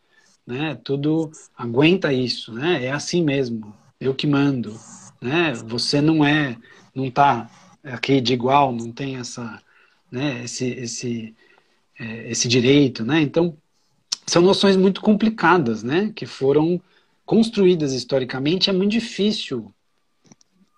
[0.46, 0.78] né?
[0.84, 2.84] Tudo aguenta isso, né?
[2.84, 3.74] É assim mesmo.
[4.00, 4.78] Eu que mando,
[5.20, 5.52] né?
[5.66, 6.56] Você não é,
[6.94, 7.50] não tá
[7.84, 9.60] aqui de igual, não tem essa,
[10.10, 10.44] né?
[10.44, 11.34] Esse, esse,
[11.98, 13.20] é, esse direito, né?
[13.20, 13.56] Então
[14.26, 16.12] são noções muito complicadas, né?
[16.14, 16.80] Que foram
[17.24, 18.68] construídas historicamente.
[18.68, 19.72] É muito difícil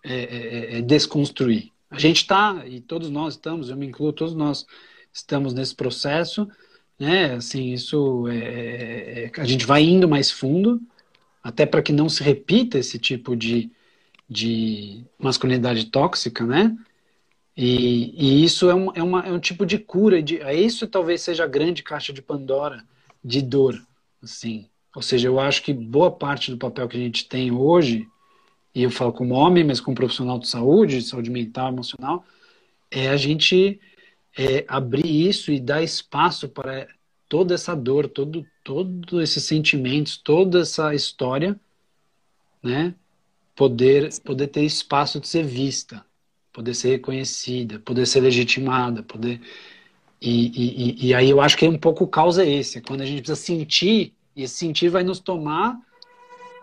[0.05, 1.74] é, é, é, é desconstruir.
[1.95, 4.67] A gente está, e todos nós estamos, eu me incluo, todos nós
[5.13, 6.49] estamos nesse processo,
[6.99, 7.35] né?
[7.35, 10.81] Assim, isso é, é, é a gente vai indo mais fundo,
[11.43, 13.71] até para que não se repita esse tipo de,
[14.29, 16.77] de masculinidade tóxica, né?
[17.57, 21.21] E, e isso é um, é, uma, é um tipo de cura, de, isso talvez
[21.23, 22.85] seja a grande caixa de Pandora
[23.23, 23.81] de dor,
[24.21, 24.69] assim.
[24.97, 28.09] Ou seja, eu acho que boa parte do papel que a gente tem hoje
[28.75, 32.25] e eu falo como homem, mas como profissional de saúde, de saúde mental, emocional,
[32.91, 33.81] é a gente
[34.37, 36.89] é, abrir isso e dar espaço para
[37.29, 41.59] toda essa dor, todo, todos esses sentimentos, toda essa história,
[42.63, 42.95] né?
[43.55, 46.05] Poder, poder ter espaço de ser vista,
[46.53, 49.41] poder ser reconhecida, poder ser legitimada, poder.
[50.21, 53.07] E, e, e aí eu acho que é um pouco causa esse, é quando a
[53.07, 55.79] gente precisa sentir, e esse sentir vai nos tomar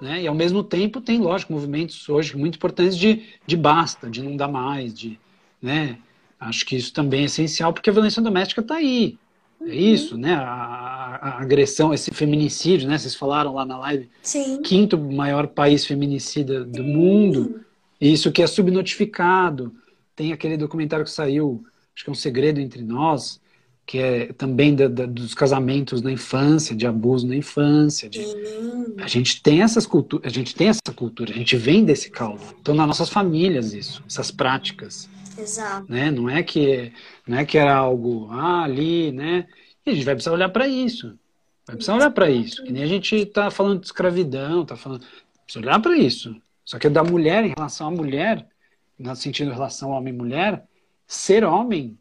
[0.01, 0.23] né?
[0.23, 4.35] E ao mesmo tempo tem, lógico, movimentos hoje muito importantes de, de basta, de não
[4.35, 5.19] dar mais, de,
[5.61, 5.97] né?
[6.39, 9.17] Acho que isso também é essencial porque a violência doméstica está aí.
[9.61, 9.71] É uhum.
[9.71, 10.33] isso, né?
[10.33, 12.97] A, a, agressão, esse feminicídio, né?
[12.97, 14.09] Vocês falaram lá na live.
[14.23, 14.61] Sim.
[14.63, 16.93] Quinto maior país feminicida do Sim.
[16.93, 17.61] mundo.
[17.99, 19.71] Isso que é subnotificado.
[20.15, 21.63] Tem aquele documentário que saiu,
[21.95, 23.39] acho que é um segredo entre nós,
[23.85, 28.09] que é também da, da, dos casamentos na infância, de abuso na infância.
[28.09, 28.25] De...
[28.99, 32.41] A gente tem essas culturas, a gente tem essa cultura, a gente vem desse caldo.
[32.59, 35.09] Então, nas nossas famílias, isso, essas práticas.
[35.37, 35.91] Exato.
[35.91, 36.11] Né?
[36.11, 36.91] Não é que
[37.27, 39.47] não é que era algo ah, ali, né?
[39.85, 41.17] E a gente vai precisar olhar para isso.
[41.65, 42.63] Vai precisar olhar para isso.
[42.63, 45.05] Que nem a gente está falando de escravidão, está falando.
[45.43, 46.35] Precisa olhar para isso.
[46.63, 48.47] Só que da mulher em relação à mulher,
[48.97, 50.63] no sentido em relação homem e mulher,
[51.07, 51.97] ser homem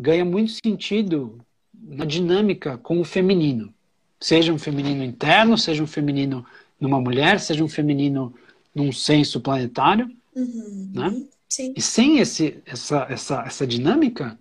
[0.00, 1.38] ganha muito sentido
[1.74, 3.72] na dinâmica com o feminino.
[4.18, 6.44] Seja um feminino interno, seja um feminino
[6.78, 8.34] numa mulher, seja um feminino
[8.74, 10.10] num senso planetário.
[10.34, 10.90] Uhum.
[10.94, 11.26] Né?
[11.48, 11.74] Sim.
[11.76, 14.38] E sem esse, essa, essa, essa dinâmica,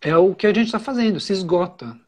[0.00, 1.98] é o que a gente está fazendo, se esgota.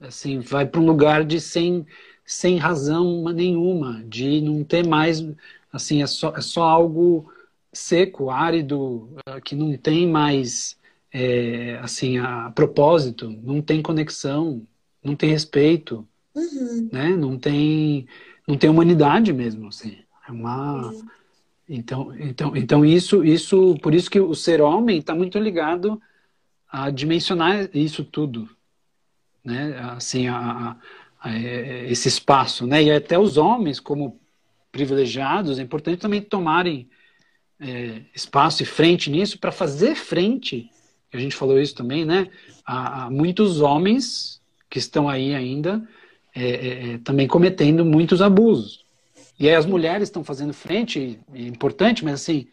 [0.00, 1.86] Assim, vai para um lugar de sem,
[2.24, 5.24] sem razão nenhuma, de não ter mais.
[5.72, 7.30] Assim, é só, é só algo
[7.72, 10.76] seco, árido, eh, que não tem mais
[11.12, 14.66] é, assim, a propósito, não tem conexão,
[15.02, 16.88] não tem respeito, uhum.
[16.92, 17.08] né?
[17.10, 18.06] Não tem,
[18.46, 19.98] não tem humanidade mesmo, assim.
[20.28, 21.06] É uma uhum.
[21.68, 26.00] então, então, então isso, isso, por isso que o ser homem está muito ligado
[26.68, 28.48] a dimensionar isso tudo,
[29.44, 29.78] né?
[29.96, 30.76] Assim, a, a,
[31.20, 32.82] a, é, esse espaço, né?
[32.82, 34.20] E até os homens como
[34.72, 36.90] privilegiados é importante também tomarem
[37.58, 40.70] é, espaço e frente nisso para fazer frente
[41.16, 42.28] a gente falou isso também, né?
[42.64, 45.82] Há, há muitos homens que estão aí ainda
[46.34, 48.84] é, é, é, também cometendo muitos abusos.
[49.38, 52.46] E aí as mulheres estão fazendo frente, é importante, mas assim.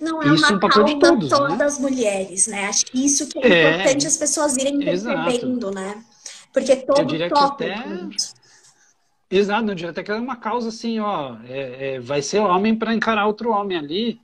[0.00, 1.64] Não é isso uma é um de todos, todas né?
[1.64, 2.66] as mulheres, né?
[2.66, 6.02] Acho que isso que é, é importante as pessoas irem percebendo, né?
[6.52, 7.56] Porque todo eu diria tópico...
[7.58, 8.08] que até
[9.30, 12.92] Exato, eu diria até que é uma causa assim, ó, é, vai ser homem para
[12.92, 14.20] encarar outro homem ali,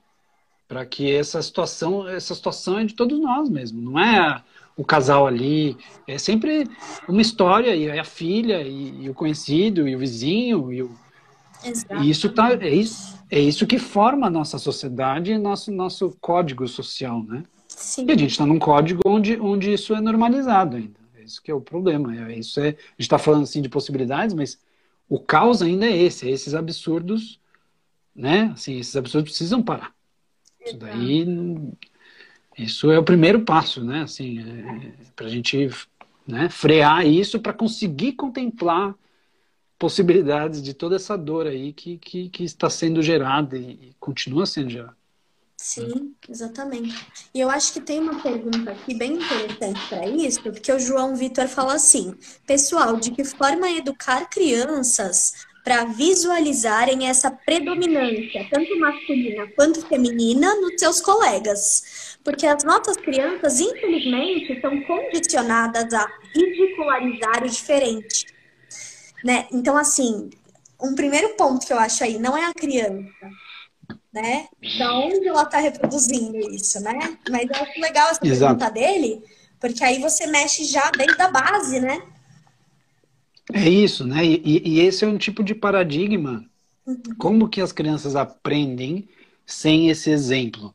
[0.68, 4.42] para que essa situação, essa situação é de todos nós mesmo, não é
[4.76, 5.76] o casal ali,
[6.06, 6.68] é sempre
[7.08, 10.90] uma história e a filha e, e o conhecido e o vizinho e, o,
[12.02, 16.16] e isso tá é isso é isso que forma a nossa sociedade e nosso nosso
[16.20, 17.42] código social, né?
[17.76, 18.06] Sim.
[18.08, 20.98] E a gente está num código onde, onde isso é normalizado ainda.
[21.14, 22.14] É isso que é o problema.
[22.16, 24.58] É, isso é, a gente está falando assim de possibilidades, mas
[25.08, 27.38] o caos ainda é esse, é esses absurdos,
[28.14, 28.50] né?
[28.54, 29.95] Assim, esses absurdos precisam parar.
[30.66, 31.24] Isso daí,
[32.58, 34.02] isso é o primeiro passo, né?
[34.02, 35.68] Assim, é, para a gente
[36.26, 38.94] né, frear isso para conseguir contemplar
[39.78, 44.46] possibilidades de toda essa dor aí que, que, que está sendo gerada e, e continua
[44.46, 44.96] sendo gerada.
[45.58, 46.94] Sim, exatamente.
[47.34, 51.16] E eu acho que tem uma pergunta aqui bem interessante para isso, porque o João
[51.16, 52.14] Vitor fala assim:
[52.46, 60.78] pessoal, de que forma educar crianças para visualizarem essa predominância, tanto masculina quanto feminina, nos
[60.78, 62.16] seus colegas?
[62.22, 68.26] Porque as nossas crianças, infelizmente, são condicionadas a ridicularizar o diferente.
[69.24, 69.48] Né?
[69.52, 70.30] Então, assim,
[70.80, 73.28] um primeiro ponto que eu acho aí não é a criança
[74.12, 74.46] né?
[74.78, 77.18] Da onde ela está reproduzindo isso, né?
[77.28, 78.56] Mas eu acho legal essa Exato.
[78.56, 79.22] pergunta dele,
[79.60, 82.00] porque aí você mexe já desde a base, né?
[83.52, 84.24] É isso, né?
[84.24, 86.44] E, e esse é um tipo de paradigma.
[86.86, 86.96] Uhum.
[87.18, 89.08] Como que as crianças aprendem
[89.44, 90.74] sem esse exemplo?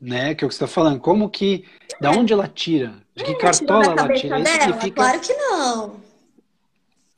[0.00, 0.34] Né?
[0.34, 1.00] Que é o que você está falando.
[1.00, 1.64] Como que.
[2.00, 2.94] Da onde ela tira?
[3.14, 4.40] De que cartola ela tira?
[4.40, 4.80] Isso Dela?
[4.80, 4.96] Fica...
[4.96, 5.96] Claro que não.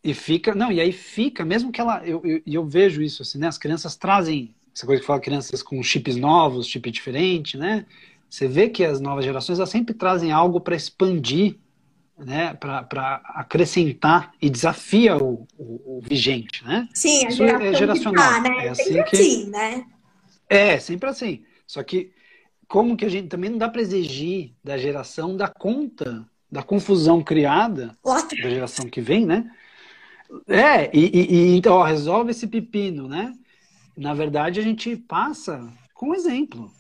[0.03, 0.55] E fica.
[0.55, 2.07] Não, e aí fica, mesmo que ela.
[2.07, 3.49] Eu, eu, eu vejo isso, assim, né?
[3.49, 7.87] As crianças trazem essa coisa que fala crianças com chips novos, chip diferente, né?
[8.29, 11.57] Você vê que as novas gerações elas sempre trazem algo para expandir,
[12.19, 12.55] né?
[12.55, 16.89] Para acrescentar e desafia o, o, o, vigente, né?
[16.95, 18.25] Sim, a Isso é geracional.
[18.25, 18.67] Tá, né?
[18.67, 19.17] É assim sempre que...
[19.17, 19.87] assim, né?
[20.49, 21.45] É, sempre assim.
[21.67, 22.13] Só que
[22.69, 27.23] como que a gente também não dá para exigir da geração da conta da confusão
[27.23, 28.41] criada What?
[28.41, 29.51] da geração que vem, né?
[30.47, 33.33] É, e, e, e então ó, resolve esse pepino, né?
[33.97, 36.71] Na verdade, a gente passa com exemplo.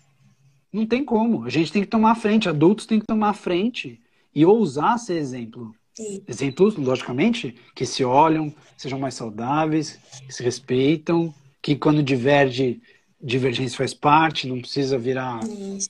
[0.72, 1.44] Não tem como.
[1.44, 4.00] A gente tem que tomar a frente, adultos têm que tomar a frente
[4.34, 5.74] e ousar ser exemplo.
[5.94, 6.22] Sim.
[6.26, 12.80] Exemplos, logicamente, que se olham, sejam mais saudáveis, que se respeitam, que quando diverge,
[13.22, 15.40] divergência faz parte, não precisa virar,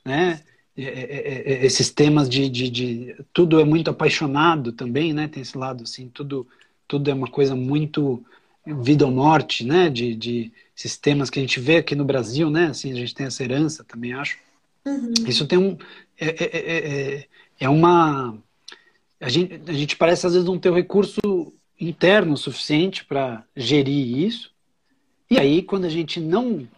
[0.05, 0.41] né?
[0.77, 5.29] É, é, é, esses temas de, de, de, tudo é muito apaixonado também, né?
[5.29, 6.47] Tem esse lado assim, tudo
[6.87, 8.25] tudo é uma coisa muito
[8.67, 9.89] vida ou morte, né?
[9.89, 12.67] De, de sistemas que a gente vê aqui no Brasil, né?
[12.67, 14.39] Assim, a gente tem essa herança também, acho.
[14.85, 15.13] Uhum.
[15.27, 15.77] Isso tem um.
[16.19, 17.27] É, é, é,
[17.59, 18.37] é, uma.
[19.21, 21.21] A gente, a gente parece às vezes não ter o recurso
[21.81, 24.53] interno suficiente para gerir isso.
[25.31, 26.69] E aí, quando a gente não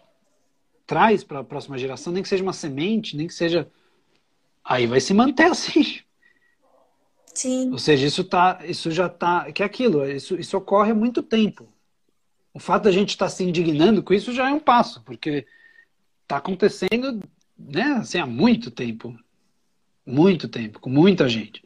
[0.86, 3.68] traz para a próxima geração, nem que seja uma semente, nem que seja.
[4.64, 6.00] Aí vai se manter assim.
[7.34, 7.70] Sim.
[7.70, 9.50] Ou seja, isso, tá, isso já está.
[9.52, 11.68] Que é aquilo, isso, isso ocorre há muito tempo.
[12.54, 15.46] O fato da gente estar tá se indignando com isso já é um passo, porque
[16.22, 17.20] está acontecendo
[17.58, 19.14] né, assim, há muito tempo.
[20.06, 21.64] Muito tempo, com muita gente.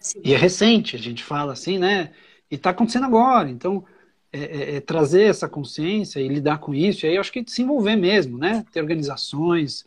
[0.00, 0.20] Sim.
[0.24, 2.10] E é recente, a gente fala assim, né?
[2.50, 3.48] E está acontecendo agora.
[3.48, 3.84] Então,
[4.32, 7.04] é, é, é, trazer essa consciência e lidar com isso.
[7.04, 8.64] E aí eu acho que se envolver mesmo, né?
[8.72, 9.84] Ter organizações,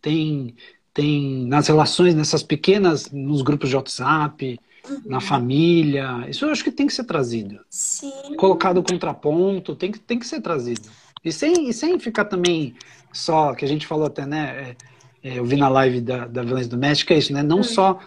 [0.00, 0.54] tem,
[0.94, 5.02] tem nas relações, nessas pequenas, nos grupos de WhatsApp, uhum.
[5.04, 6.24] na família.
[6.28, 7.58] Isso eu acho que tem que ser trazido.
[7.68, 8.36] Sim.
[8.36, 10.88] Colocado contraponto, tem que, tem que ser trazido.
[11.24, 12.74] E sem, e sem ficar também
[13.12, 14.70] só, que a gente falou até, né?
[14.70, 14.76] É,
[15.22, 17.42] é, eu vi na live da, da violência doméstica é isso, né?
[17.42, 17.62] Não uhum.
[17.62, 17.98] só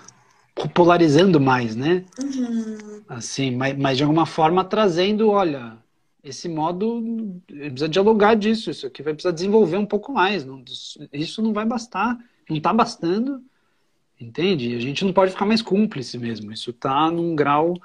[0.73, 2.05] polarizando mais, né?
[2.21, 3.01] Uhum.
[3.07, 5.77] Assim, mas, mas de alguma forma trazendo, olha,
[6.23, 10.45] esse modo precisa dialogar disso, isso aqui vai precisar desenvolver um pouco mais.
[10.45, 10.63] Não,
[11.11, 12.17] isso não vai bastar,
[12.49, 13.41] não está bastando.
[14.19, 14.75] Entende?
[14.75, 16.51] A gente não pode ficar mais cúmplice mesmo.
[16.51, 17.75] Isso está num grau.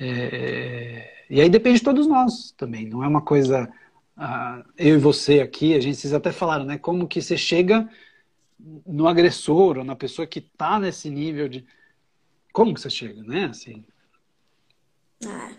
[0.00, 1.26] É...
[1.28, 2.86] E aí depende de todos nós também.
[2.86, 3.70] Não é uma coisa.
[4.16, 6.78] Uh, eu e você aqui, a gente vocês até falaram, né?
[6.78, 7.86] Como que você chega
[8.58, 11.66] no agressor ou na pessoa que está nesse nível de.
[12.52, 13.44] Como que você chega, né?
[13.46, 13.84] Assim.
[15.24, 15.52] Ah.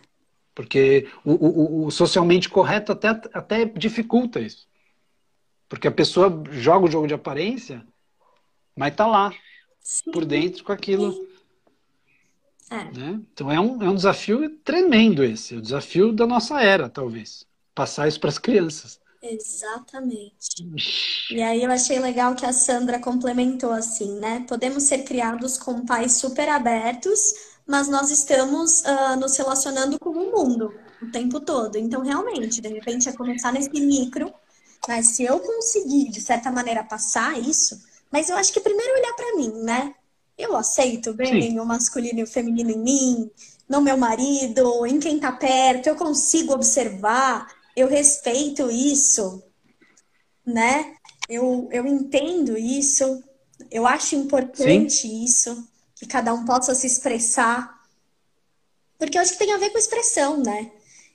[0.54, 4.68] Porque o, o, o, socialmente correto até, até dificulta isso.
[5.70, 7.86] Porque a pessoa joga o jogo de aparência,
[8.76, 9.32] mas tá lá.
[9.82, 10.12] Sim.
[10.12, 11.28] por dentro com aquilo.
[12.70, 12.84] É.
[12.92, 13.22] Né?
[13.34, 17.48] Então é um, é um desafio tremendo esse, o desafio da nossa era, talvez.
[17.74, 19.02] Passar isso para as crianças.
[19.22, 20.66] Exatamente.
[21.30, 24.46] E aí eu achei legal que a Sandra complementou assim, né?
[24.48, 27.34] Podemos ser criados com pais super abertos,
[27.68, 31.78] mas nós estamos uh, nos relacionando com o mundo o tempo todo.
[31.78, 34.34] Então, realmente, de repente, é começar nesse micro,
[34.88, 37.80] mas se eu conseguir, de certa maneira, passar isso,
[38.12, 39.94] mas eu acho que primeiro olhar para mim, né?
[40.38, 41.60] Eu aceito bem Sim.
[41.60, 43.32] o masculino e o feminino em mim,
[43.68, 47.48] no meu marido, em quem tá perto, eu consigo observar,
[47.80, 49.44] eu respeito isso,
[50.46, 50.96] né?
[51.30, 53.24] Eu, eu entendo isso.
[53.72, 55.24] Eu acho importante Sim.
[55.24, 57.80] isso, que cada um possa se expressar.
[58.98, 60.72] Porque eu acho que tem a ver com expressão, né?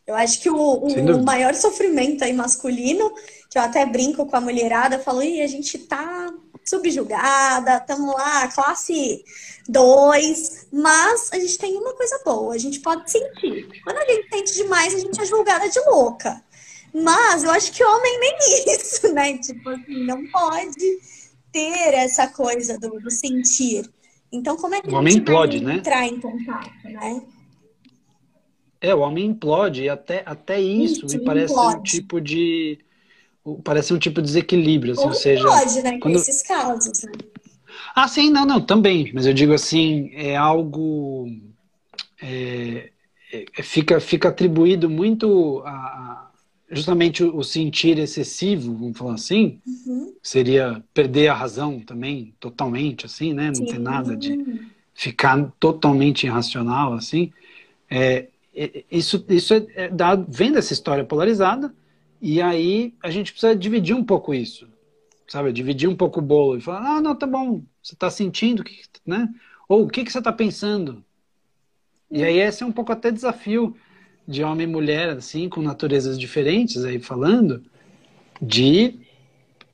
[0.07, 3.13] Eu acho que o, o, o maior sofrimento aí masculino,
[3.51, 6.33] que eu até brinco com a mulherada, falo, e a gente tá
[6.65, 9.25] subjugada, estamos lá, classe
[9.69, 13.83] 2, mas a gente tem uma coisa boa, a gente pode sentir.
[13.83, 16.43] Quando a gente sente demais, a gente é julgada de louca.
[16.95, 18.37] Mas eu acho que homem nem
[18.77, 19.37] isso, né?
[19.39, 20.99] Tipo assim, não pode
[21.51, 23.91] ter essa coisa do, do sentir.
[24.31, 25.77] Então, como é que o a gente implode, né?
[25.77, 27.23] entrar em contato, né?
[28.81, 31.79] É, o homem implode, e até, até isso, isso me parece implode.
[31.79, 32.79] um tipo de.
[33.63, 35.45] Parece um tipo de desequilíbrio, assim, ou, ou seja.
[35.45, 35.99] Pode, né?
[35.99, 36.15] Quando...
[36.15, 37.13] Nesses casos, né?
[37.95, 39.11] Ah, sim, não, não, também.
[39.15, 41.29] Mas eu digo assim, é algo.
[42.21, 42.91] É,
[43.33, 45.71] é, fica, fica atribuído muito a,
[46.71, 50.15] justamente o, sentir excessivo, vamos falar assim, uhum.
[50.23, 53.47] seria perder a razão também, totalmente, assim, né?
[53.49, 53.67] Não Sim.
[53.67, 54.63] ter nada de
[54.95, 57.33] ficar totalmente irracional, assim.
[57.91, 61.75] É, é isso isso é, é dado, vem dessa história polarizada,
[62.21, 64.67] e aí a gente precisa dividir um pouco isso,
[65.29, 65.53] sabe?
[65.53, 68.65] Dividir um pouco o bolo e falar, ah, não, tá bom, você está sentindo,
[69.07, 69.29] né?
[69.69, 71.05] Ou o que, que você está pensando?
[72.11, 73.77] E aí esse é um pouco até desafio
[74.27, 77.63] de homem e mulher, assim, com naturezas diferentes, aí falando,
[78.41, 79.01] de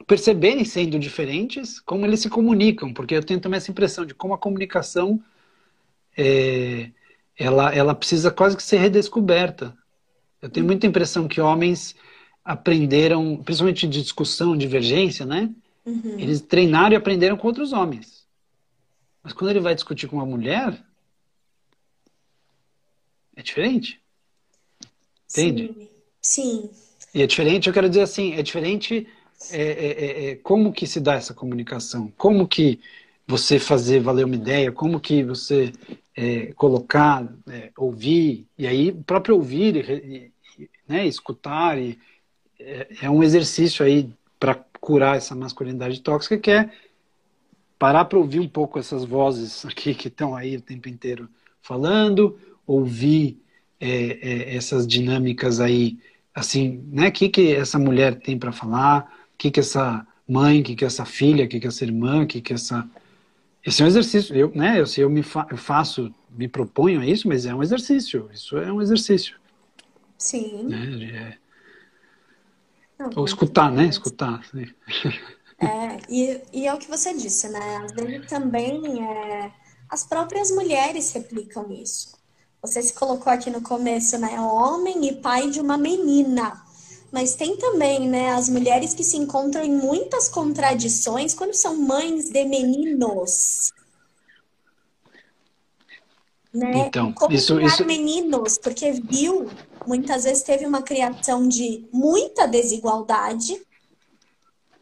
[0.06, 4.34] perceberem sendo diferentes como eles se comunicam, porque eu tenho também essa impressão de como
[4.34, 5.22] a comunicação
[6.16, 6.90] é,
[7.38, 9.76] ela, ela precisa quase que ser redescoberta.
[10.42, 11.94] Eu tenho muita impressão que homens
[12.44, 15.50] aprenderam, principalmente de discussão, divergência, né?
[15.86, 16.18] Uhum.
[16.18, 18.26] Eles treinaram e aprenderam com outros homens.
[19.22, 20.82] Mas quando ele vai discutir com uma mulher,
[23.36, 24.00] é diferente.
[25.30, 25.88] Entende?
[26.20, 26.70] Sim.
[26.70, 26.70] Sim.
[27.14, 29.06] E é diferente, eu quero dizer assim, é diferente
[29.50, 32.78] é, é, é, é, como que se dá essa comunicação, como que
[33.26, 35.72] você fazer valer uma ideia, como que você
[36.16, 41.98] é, colocar, é, ouvir, e aí o próprio ouvir, e, e, né, escutar, e,
[42.58, 46.70] é, um exercício aí para curar essa masculinidade tóxica que é
[47.78, 51.28] parar para ouvir um pouco essas vozes aqui que estão aí o tempo inteiro
[51.62, 53.42] falando, ouvir
[53.80, 55.98] é, é, essas dinâmicas aí,
[56.34, 57.08] assim, né?
[57.08, 59.10] O que, que essa mulher tem para falar?
[59.34, 62.22] O que, que essa mãe, o que, que essa filha, o que, que essa irmã,
[62.22, 62.88] o que, que essa.
[63.64, 64.80] Esse é um exercício, eu, né?
[64.80, 68.28] Eu, se eu me fa eu faço, me proponho a isso, mas é um exercício.
[68.32, 69.36] Isso é um exercício.
[70.18, 70.64] Sim.
[70.64, 71.38] Né?
[72.98, 73.08] É...
[73.16, 73.86] Ou escutar, né?
[73.86, 74.44] Escutar.
[74.44, 74.66] Sim.
[75.58, 77.76] É, e, e é o que você disse, né?
[77.84, 79.52] Às vezes também é,
[79.90, 82.19] as próprias mulheres replicam isso.
[82.62, 84.38] Você se colocou aqui no começo, né?
[84.38, 86.62] Homem e pai de uma menina.
[87.10, 92.30] Mas tem também, né, as mulheres que se encontram em muitas contradições quando são mães
[92.30, 93.72] de meninos.
[96.52, 96.86] Né?
[96.86, 97.84] Então, Como isso, isso...
[97.84, 99.48] meninos, porque viu,
[99.86, 103.60] muitas vezes teve uma criação de muita desigualdade.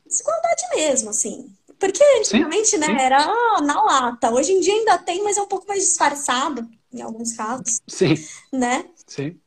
[0.06, 1.50] Desigualdade mesmo, assim.
[1.78, 3.00] Porque antigamente, sim, né, sim.
[3.00, 3.26] era
[3.62, 4.30] na lata.
[4.30, 7.80] Hoje em dia ainda tem, mas é um pouco mais disfarçado em alguns casos.
[7.86, 8.14] Sim.
[8.52, 8.84] Né?
[9.06, 9.38] Sim.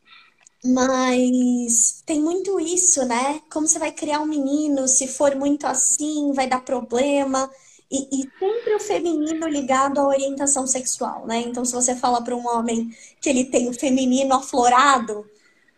[0.64, 3.42] Mas tem muito isso, né?
[3.52, 7.50] Como você vai criar um menino, se for muito assim, vai dar problema.
[7.90, 11.40] E, e sempre o feminino ligado à orientação sexual, né?
[11.42, 12.90] Então, se você fala para um homem
[13.20, 15.26] que ele tem o feminino aflorado,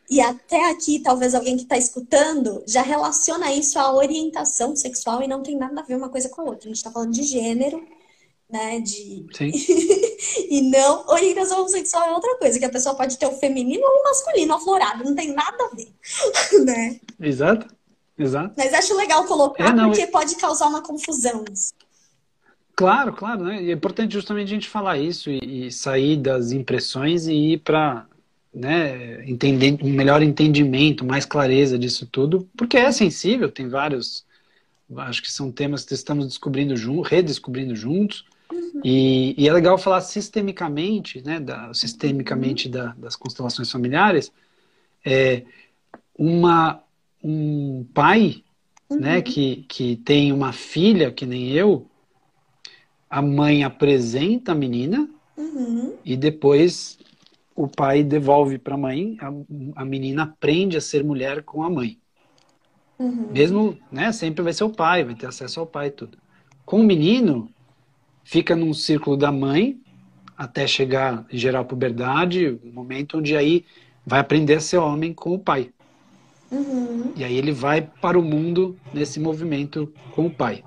[0.09, 5.27] e até aqui, talvez alguém que está escutando já relaciona isso à orientação sexual e
[5.27, 6.65] não tem nada a ver uma coisa com a outra.
[6.65, 7.83] A gente está falando de gênero
[8.53, 8.79] né?
[8.79, 9.25] De...
[10.49, 13.99] E não orientação sexual é outra coisa, que a pessoa pode ter o feminino ou
[13.99, 15.91] o masculino aflorado, não tem nada a ver,
[16.63, 16.99] né?
[17.19, 17.67] Exato,
[18.17, 18.53] exato.
[18.57, 21.73] Mas acho legal colocar, é, não, porque pode causar uma confusão isso.
[22.75, 23.61] Claro, claro, né?
[23.63, 27.57] E é importante justamente a gente falar isso e, e sair das impressões e ir
[27.59, 28.05] para
[28.53, 34.25] né, entender um melhor entendimento, mais clareza disso tudo, porque é sensível, tem vários,
[34.97, 38.25] acho que são temas que estamos descobrindo juntos, redescobrindo juntos.
[38.83, 42.71] E, e, é legal falar sistemicamente, né, da, sistemicamente uhum.
[42.71, 44.31] da, das constelações familiares,
[45.05, 45.43] é,
[46.17, 46.83] uma,
[47.23, 48.43] um pai
[48.89, 48.99] né, uhum.
[48.99, 51.87] né, que, que tem uma filha, que nem eu,
[53.09, 55.95] a mãe apresenta a menina uhum.
[56.03, 56.97] e depois
[57.55, 59.17] o pai devolve para a mãe,
[59.75, 61.99] a menina aprende a ser mulher com a mãe.
[62.97, 63.29] Uhum.
[63.31, 66.17] Mesmo, né, sempre vai ser o pai, vai ter acesso ao pai e tudo.
[66.65, 67.49] Com o menino,
[68.23, 69.79] fica num círculo da mãe
[70.37, 73.65] até chegar em geral puberdade, um momento onde aí
[74.05, 75.71] vai aprender a ser homem com o pai.
[76.51, 77.13] Uhum.
[77.15, 80.63] E aí ele vai para o mundo nesse movimento com o pai.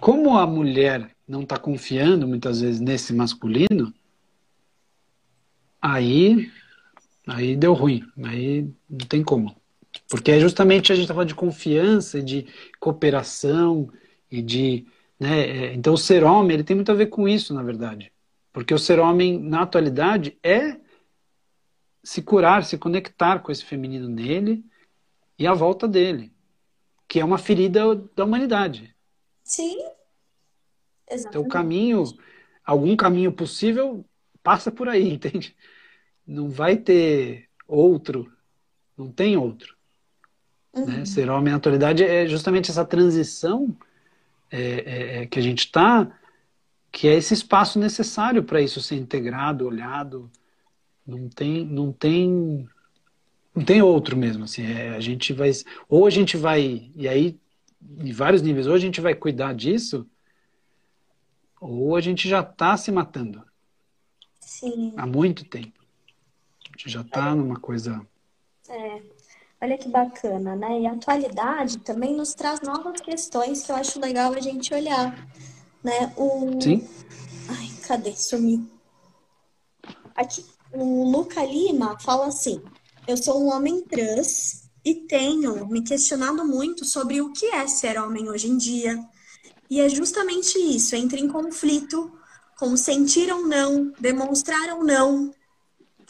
[0.00, 3.92] Como a mulher não está confiando muitas vezes nesse masculino,
[5.80, 6.50] aí,
[7.26, 9.56] aí deu ruim, aí não tem como.
[10.08, 12.46] Porque é justamente a gente está falando de confiança, de
[12.78, 13.88] cooperação
[14.30, 14.86] e de.
[15.18, 18.12] Né, é, então, o ser homem ele tem muito a ver com isso, na verdade.
[18.52, 20.78] Porque o ser homem, na atualidade, é
[22.02, 24.64] se curar, se conectar com esse feminino nele
[25.38, 26.32] e a volta dele,
[27.06, 28.94] que é uma ferida da humanidade.
[29.42, 29.76] Sim.
[31.10, 31.28] Exatamente.
[31.28, 32.04] Então, o caminho,
[32.64, 34.04] algum caminho possível,
[34.42, 35.56] passa por aí, entende?
[36.26, 38.32] Não vai ter outro,
[38.96, 39.76] não tem outro.
[40.74, 40.80] Né?
[40.80, 40.86] Uhum.
[40.86, 41.04] Né?
[41.04, 43.76] Ser homem na atualidade é justamente essa transição
[44.50, 46.10] é, é, é que a gente está,
[46.90, 50.30] que é esse espaço necessário para isso ser integrado, olhado.
[51.06, 52.68] Não tem, não tem,
[53.54, 54.44] não tem outro mesmo.
[54.44, 55.50] Assim, é, a gente vai,
[55.88, 57.38] ou a gente vai, e aí
[57.98, 60.06] em vários níveis, ou a gente vai cuidar disso,
[61.60, 63.42] ou a gente já está se matando.
[64.40, 64.92] Sim.
[64.96, 65.80] Há muito tempo.
[66.64, 68.06] A gente já está numa coisa.
[68.68, 69.02] É.
[69.60, 70.80] Olha que bacana, né?
[70.82, 75.28] E a atualidade também nos traz novas questões que eu acho legal a gente olhar,
[75.82, 76.12] né?
[76.16, 76.60] O...
[76.62, 76.88] Sim.
[77.48, 78.14] Ai, cadê?
[78.14, 78.68] Sumiu.
[80.14, 80.44] Aqui.
[80.72, 82.62] O Luca Lima fala assim:
[83.06, 87.98] Eu sou um homem trans e tenho me questionado muito sobre o que é ser
[87.98, 89.02] homem hoje em dia.
[89.68, 92.12] E é justamente isso, entra em conflito
[92.58, 95.32] com sentir ou não, demonstrar ou não,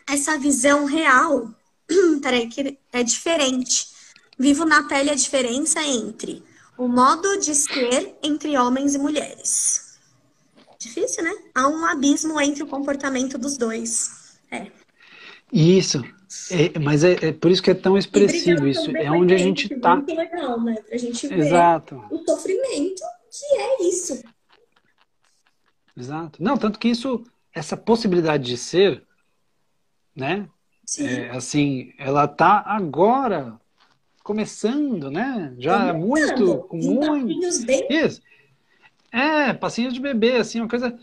[0.07, 1.55] essa visão real
[2.23, 3.89] peraí, que é diferente.
[4.39, 6.43] Vivo na pele a diferença entre
[6.77, 9.99] o modo de ser entre homens e mulheres.
[10.79, 11.35] Difícil, né?
[11.55, 14.39] Há um abismo entre o comportamento dos dois.
[14.51, 14.69] É.
[15.53, 16.05] Isso.
[16.51, 18.67] É, mas é, é, por isso que é tão expressivo.
[18.67, 19.97] Isso é onde a gente está.
[19.97, 20.77] Muito legal, né?
[20.87, 22.05] Pra gente ver Exato.
[22.11, 24.23] o sofrimento que é isso.
[25.97, 26.43] Exato.
[26.43, 29.05] Não, tanto que isso, essa possibilidade de ser,
[30.15, 30.49] né?
[30.99, 33.61] É, assim, ela está agora
[34.23, 35.55] começando, né?
[35.59, 37.31] Já é muito, com muito.
[37.91, 38.23] Isso.
[39.13, 40.99] É, passinhos de bebê, assim, uma coisa.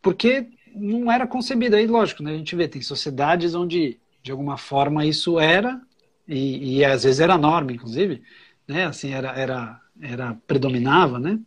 [0.00, 1.76] Porque não era concebida.
[1.76, 2.32] Aí, lógico, né?
[2.32, 5.80] A gente vê, tem sociedades onde, de alguma forma, isso era,
[6.26, 8.22] e, e às vezes era norma, inclusive,
[8.66, 8.86] né?
[8.86, 11.38] Assim, era, era, era predominava, né?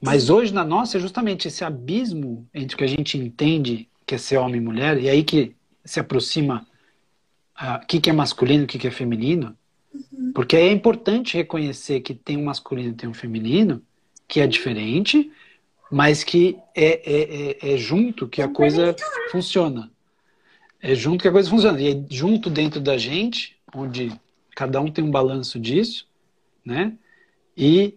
[0.00, 4.16] Mas hoje, na nossa, é justamente esse abismo entre o que a gente entende que
[4.16, 5.54] é ser homem e mulher, e aí que
[5.84, 6.66] se aproxima
[7.82, 9.56] o que, que é masculino, o que, que é feminino,
[9.94, 10.32] uhum.
[10.34, 13.82] porque é importante reconhecer que tem um masculino e tem um feminino,
[14.26, 15.30] que é diferente,
[15.90, 18.96] mas que é, é, é, é junto que a coisa
[19.30, 19.90] funciona.
[20.80, 21.80] É junto que a coisa funciona.
[21.80, 24.10] E é junto dentro da gente, onde
[24.56, 26.08] cada um tem um balanço disso,
[26.64, 26.94] né?
[27.56, 27.94] E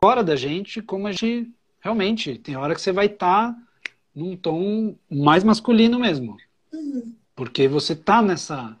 [0.00, 3.58] fora da gente, como a gente realmente tem hora que você vai estar tá
[4.14, 6.36] num tom mais masculino mesmo.
[6.72, 7.12] Uhum.
[7.34, 8.76] Porque você tá nessa.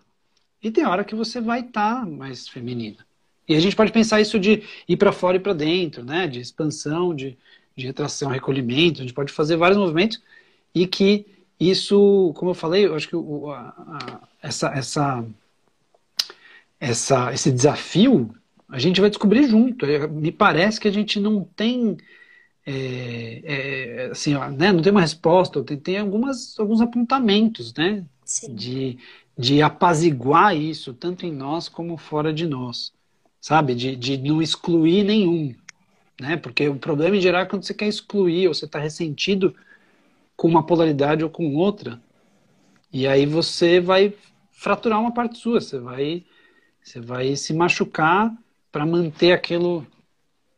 [0.66, 2.96] E tem hora que você vai estar tá mais feminina.
[3.48, 6.26] E a gente pode pensar isso de ir para fora e para dentro, né?
[6.26, 7.38] De expansão, de,
[7.76, 8.98] de retração, recolhimento.
[9.00, 10.20] A gente pode fazer vários movimentos
[10.74, 11.24] e que
[11.60, 15.24] isso, como eu falei, eu acho que o, a, a, essa, essa,
[16.80, 18.34] essa, esse desafio
[18.68, 19.86] a gente vai descobrir junto.
[19.86, 21.96] É, me parece que a gente não tem
[22.66, 28.04] é, é, assim, ó, né, não tem uma resposta, tem, tem algumas, alguns apontamentos, né?
[28.50, 28.98] de,
[29.36, 32.92] de apaziguar isso, tanto em nós como fora de nós,
[33.40, 33.74] sabe?
[33.74, 35.54] De, de não excluir nenhum,
[36.20, 36.36] né?
[36.36, 39.54] Porque o problema em geral é quando você quer excluir ou você está ressentido
[40.36, 42.00] com uma polaridade ou com outra,
[42.92, 44.14] e aí você vai
[44.52, 46.24] fraturar uma parte sua, você vai,
[46.82, 48.32] você vai se machucar
[48.72, 49.86] para manter aquilo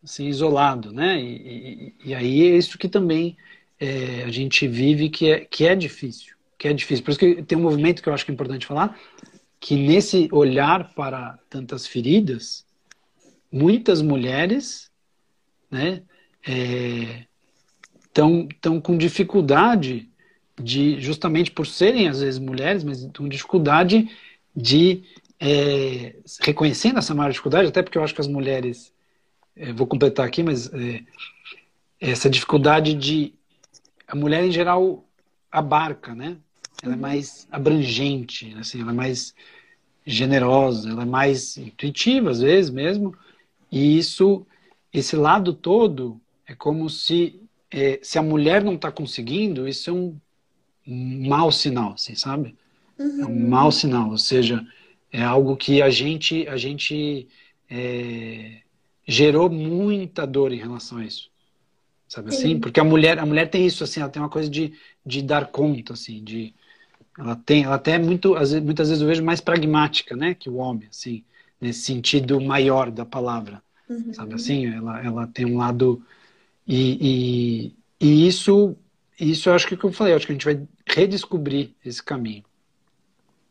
[0.02, 1.20] assim, isolado, né?
[1.20, 3.36] E, e, e, aí é isso que também
[3.80, 7.04] é, a gente vive que é, que é difícil que é difícil.
[7.04, 8.98] Por isso que tem um movimento que eu acho que é importante falar,
[9.60, 12.66] que nesse olhar para tantas feridas,
[13.50, 14.90] muitas mulheres,
[15.70, 16.02] né,
[16.46, 17.24] é,
[18.82, 20.10] com dificuldade
[20.60, 24.10] de, justamente por serem às vezes mulheres, mas com dificuldade
[24.54, 25.04] de
[25.38, 28.92] é, reconhecendo essa maior dificuldade, até porque eu acho que as mulheres,
[29.54, 31.02] é, vou completar aqui, mas é,
[32.00, 33.34] essa dificuldade de
[34.06, 35.04] a mulher em geral
[35.50, 36.38] abarca, né?
[36.82, 39.34] Ela é mais abrangente, assim, ela é mais
[40.06, 43.14] generosa, ela é mais intuitiva às vezes mesmo,
[43.70, 44.46] e isso,
[44.92, 49.92] esse lado todo é como se é, se a mulher não está conseguindo, isso é
[49.92, 50.16] um,
[50.86, 52.56] mau sinal, assim, sabe?
[52.98, 53.20] Uhum.
[53.20, 53.48] É um uhum.
[53.48, 54.66] mau sinal, ou seja,
[55.12, 57.28] é algo que a gente a gente
[57.68, 58.62] é,
[59.06, 61.30] gerou muita dor em relação a isso.
[62.08, 62.36] sabe Sim.
[62.36, 62.60] assim?
[62.60, 64.72] Porque a mulher, a mulher tem isso, assim, ela tem uma coisa de,
[65.04, 66.54] de dar conta, assim, de
[67.18, 70.56] ela tem, ela até é muito, muitas vezes eu vejo mais pragmática, né, que o
[70.56, 71.24] homem, assim,
[71.60, 73.60] nesse sentido maior da palavra,
[73.90, 74.14] uhum.
[74.14, 74.66] sabe assim?
[74.66, 76.00] Ela, ela tem um lado
[76.66, 78.76] e, e, e isso,
[79.18, 82.00] isso eu acho que, como eu falei, eu acho que a gente vai redescobrir esse
[82.00, 82.44] caminho.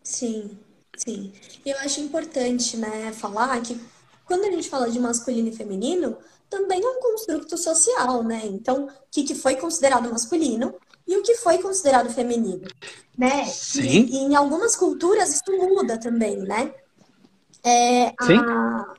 [0.02, 0.52] Sim,
[0.96, 1.34] sim.
[1.66, 3.78] E eu acho importante, né, falar que
[4.24, 6.18] quando a gente fala de masculino e feminino,
[6.50, 8.42] também é um construto social, né?
[8.46, 10.74] Então, o que, que foi considerado masculino
[11.08, 12.68] e o que foi considerado feminino,
[13.18, 13.46] né?
[13.46, 13.82] Sim.
[13.82, 16.74] E, e em algumas culturas isso muda também, né?
[17.64, 18.38] É, Sim.
[18.38, 18.94] A...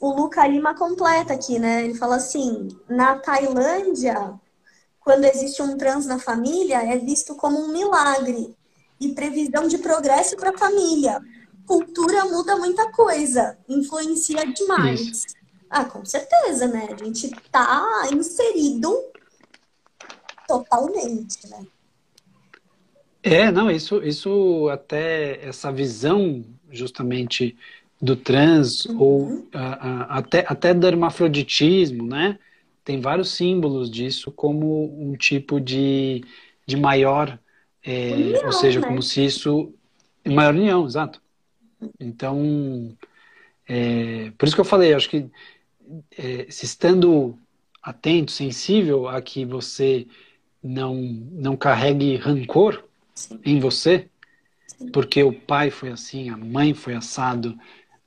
[0.00, 1.84] O Luca Lima completa aqui, né?
[1.84, 4.34] Ele fala assim: na Tailândia,
[5.00, 8.54] quando existe um trans na família, é visto como um milagre
[8.98, 11.20] e previsão de progresso para a família.
[11.66, 15.00] Cultura muda muita coisa, influencia demais.
[15.00, 15.26] Isso.
[15.68, 16.88] Ah, com certeza, né?
[16.90, 19.09] A gente tá inserido
[20.50, 21.64] totalmente, né?
[23.22, 27.56] É, não, isso, isso até essa visão justamente
[28.00, 29.00] do trans uhum.
[29.00, 32.38] ou até, até do hermafroditismo, né?
[32.82, 36.24] Tem vários símbolos disso como um tipo de,
[36.66, 37.38] de maior,
[37.84, 38.86] é, união, ou seja, né?
[38.86, 39.72] como se isso...
[40.26, 41.20] Maior união, exato.
[41.98, 42.96] Então,
[43.68, 45.26] é, por isso que eu falei, acho que
[46.16, 47.38] é, se estando
[47.82, 50.06] atento, sensível a que você
[50.62, 52.84] não, não carregue rancor
[53.14, 53.40] Sim.
[53.44, 54.08] em você,
[54.66, 54.90] Sim.
[54.90, 57.58] porque o pai foi assim, a mãe foi assado,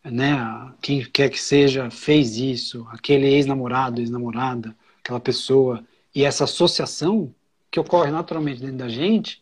[0.04, 0.38] né?
[0.82, 5.84] Quem quer que seja fez isso, aquele ex-namorado, ex-namorada, aquela pessoa,
[6.14, 7.34] e essa associação
[7.72, 9.40] que ocorre naturalmente dentro da gente.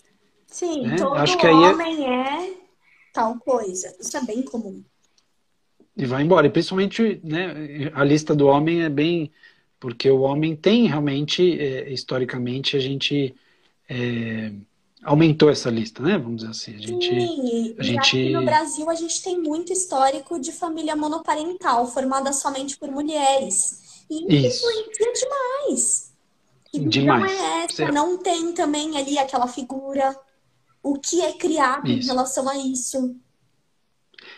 [0.48, 0.96] Sim, né?
[0.96, 2.48] todo Acho que aí é homem é...
[2.48, 2.54] é
[3.14, 3.94] tal coisa.
[4.00, 4.82] Isso é bem comum.
[5.98, 6.48] E vai embora.
[6.48, 9.32] E principalmente, né, a lista do homem é bem
[9.82, 13.36] porque o homem tem realmente, é, historicamente, a gente
[13.90, 14.52] é,
[15.04, 16.20] aumentou essa lista, né?
[16.20, 16.76] Vamos dizer assim.
[16.76, 18.30] A gente, Sim, a gente...
[18.30, 24.06] no Brasil a gente tem muito histórico de família monoparental, formada somente por mulheres.
[24.08, 26.14] E isso influencia demais.
[26.74, 27.24] Demais.
[27.24, 27.94] não é essa, certo.
[27.94, 30.16] não tem também ali aquela figura.
[30.84, 32.04] O que é criado isso.
[32.04, 33.16] em relação a isso?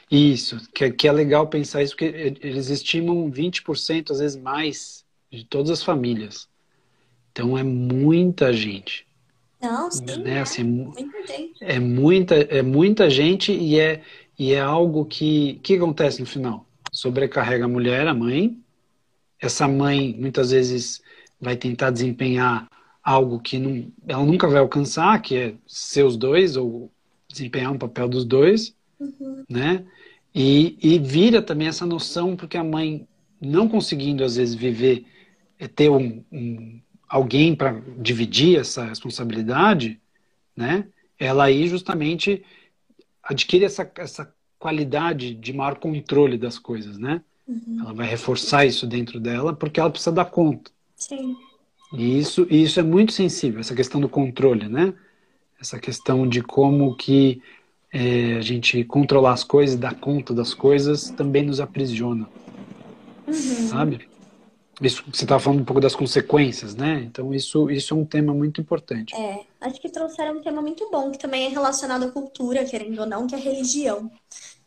[0.09, 5.02] Isso, que, que é legal pensar isso, porque eles estimam 20%, às vezes mais,
[5.37, 6.47] de todas as famílias.
[7.31, 9.07] Então é muita gente.
[9.61, 10.37] Não, sim, né?
[10.37, 11.57] É, assim, muita gente.
[11.61, 14.01] É muita, é muita gente e é,
[14.37, 15.55] e é algo que.
[15.57, 16.65] O que acontece no final?
[16.91, 18.57] Sobrecarrega a mulher, a mãe.
[19.41, 21.01] Essa mãe muitas vezes
[21.41, 22.69] vai tentar desempenhar
[23.03, 26.89] algo que não, ela nunca vai alcançar, que é ser os dois, ou
[27.27, 29.43] desempenhar um papel dos dois, uhum.
[29.49, 29.83] né?
[30.33, 33.07] E, e vira também essa noção, porque a mãe
[33.41, 35.05] não conseguindo às vezes viver
[35.63, 39.99] é ter um, um alguém para dividir essa responsabilidade,
[40.55, 40.87] né?
[41.17, 42.43] Ela aí justamente
[43.23, 47.21] adquire essa, essa qualidade de maior controle das coisas, né?
[47.47, 47.77] Uhum.
[47.79, 50.71] Ela vai reforçar isso dentro dela porque ela precisa dar conta.
[50.95, 51.37] Sim.
[51.93, 54.93] E isso, e isso é muito sensível, essa questão do controle, né?
[55.61, 57.41] Essa questão de como que
[57.91, 62.27] é, a gente controlar as coisas, dar conta das coisas, também nos aprisiona.
[63.27, 63.33] Uhum.
[63.33, 64.12] Sabe?
[64.81, 67.03] Isso, você estava falando um pouco das consequências, né?
[67.05, 69.13] Então isso, isso é um tema muito importante.
[69.15, 72.99] É, acho que trouxeram um tema muito bom, que também é relacionado à cultura, querendo
[72.99, 74.11] ou não, que é a religião.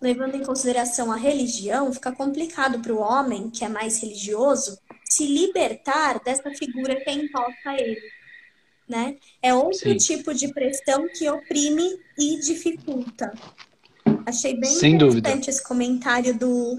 [0.00, 5.26] Levando em consideração a religião, fica complicado para o homem, que é mais religioso, se
[5.26, 8.00] libertar dessa figura que é imposta a ele.
[8.88, 9.16] Né?
[9.42, 9.96] É outro Sim.
[9.96, 13.32] tipo de pressão que oprime e dificulta.
[14.24, 15.50] Achei bem Sem interessante dúvida.
[15.50, 16.78] esse comentário do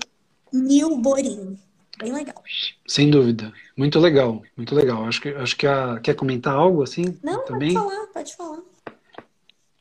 [0.53, 1.57] Nil Borim.
[1.97, 2.43] Bem legal.
[2.87, 3.51] Sem dúvida.
[3.75, 5.05] Muito legal, muito legal.
[5.05, 7.17] Acho que, acho que a, quer comentar algo assim?
[7.23, 7.73] Não, também?
[7.73, 8.61] pode falar, pode falar.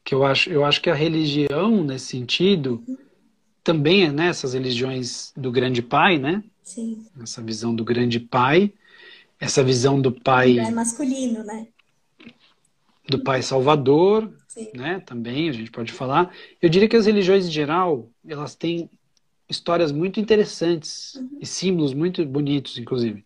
[0.02, 2.96] Que eu acho, eu acho que a religião, nesse sentido, uhum.
[3.62, 6.42] também é nessas né, religiões do grande pai, né?
[6.62, 7.04] Sim.
[7.22, 8.72] Essa visão do grande pai,
[9.38, 10.58] essa visão do pai.
[10.58, 11.66] É masculino, né?
[13.08, 14.70] Do pai salvador, Sim.
[14.74, 15.00] né?
[15.04, 16.32] Também a gente pode falar.
[16.62, 18.88] Eu diria que as religiões em geral, elas têm
[19.48, 21.38] histórias muito interessantes uhum.
[21.40, 23.24] e símbolos muito bonitos, inclusive.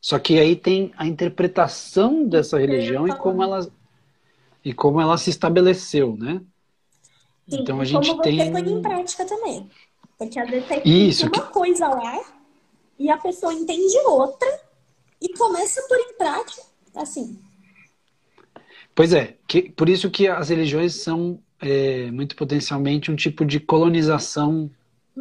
[0.00, 3.68] Só que aí tem a interpretação dessa religião e como ela
[4.64, 6.40] e como ela se estabeleceu, né?
[7.48, 9.68] Sim, então a gente como tem põe em prática também,
[10.16, 11.52] porque às vezes Isso, uma que...
[11.52, 12.22] coisa lá
[12.98, 14.48] e a pessoa entende outra
[15.20, 16.62] e começa por em prática,
[16.94, 17.38] assim.
[18.94, 23.60] Pois é, que, por isso que as religiões são é, muito potencialmente um tipo de
[23.60, 24.70] colonização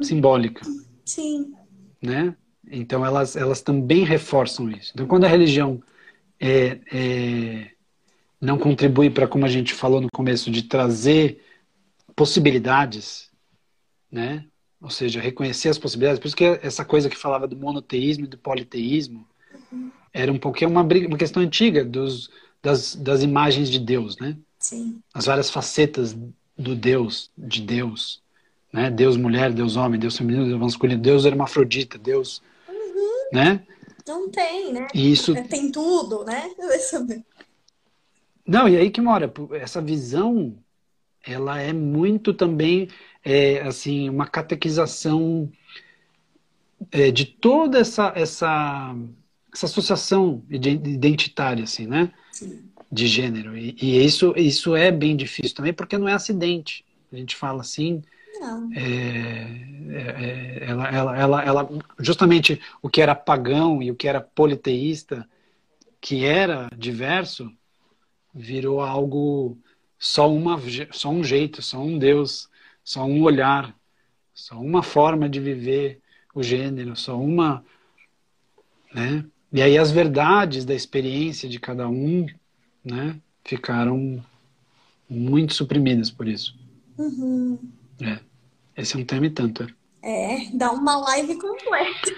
[0.01, 0.61] simbólica.
[1.05, 1.53] Sim.
[2.01, 2.35] Né?
[2.69, 4.91] Então elas, elas também reforçam isso.
[4.93, 5.81] Então quando a religião
[6.39, 7.71] é, é,
[8.39, 11.43] não contribui para, como a gente falou no começo, de trazer
[12.15, 13.29] possibilidades,
[14.11, 14.45] né?
[14.79, 16.19] Ou seja, reconhecer as possibilidades.
[16.19, 19.27] Por isso que essa coisa que falava do monoteísmo e do politeísmo
[20.13, 22.29] era um pouquinho uma, briga, uma questão antiga dos,
[22.61, 24.37] das, das imagens de Deus, né?
[24.59, 25.01] Sim.
[25.13, 26.15] As várias facetas
[26.57, 28.21] do Deus, de Deus,
[28.77, 28.91] né?
[28.91, 33.29] Deus mulher, Deus homem, Deus feminino, Deus masculino, Deus hermafrodita, Deus, uhum.
[33.33, 33.65] né?
[34.07, 34.87] Não tem, né?
[34.93, 36.47] E isso tem tudo, né?
[38.45, 40.55] Não, e aí que mora essa visão,
[41.25, 42.87] ela é muito também
[43.25, 45.51] é, assim uma catequização
[46.91, 48.95] é, de toda essa essa
[49.51, 52.13] essa associação identitária, assim, né?
[52.31, 52.63] Sim.
[52.91, 53.57] De gênero.
[53.57, 56.85] E, e, isso, isso é bem difícil também, porque não é acidente.
[57.11, 58.03] A gente fala assim.
[58.75, 61.69] É, é, é, ela, ela, ela, ela,
[61.99, 65.27] justamente o que era pagão e o que era politeísta,
[65.99, 67.51] que era diverso,
[68.33, 69.57] virou algo
[69.97, 70.59] só uma,
[70.91, 72.49] só um jeito, só um Deus,
[72.83, 73.75] só um olhar,
[74.33, 75.99] só uma forma de viver
[76.33, 77.63] o gênero, só uma,
[78.93, 79.25] né?
[79.51, 82.27] E aí as verdades da experiência de cada um,
[82.83, 84.23] né, ficaram
[85.09, 86.55] muito suprimidas por isso.
[86.97, 87.57] Uhum.
[88.01, 88.19] É.
[88.77, 89.67] Esse é um tema e tanto.
[90.03, 92.11] É, dá uma live completa.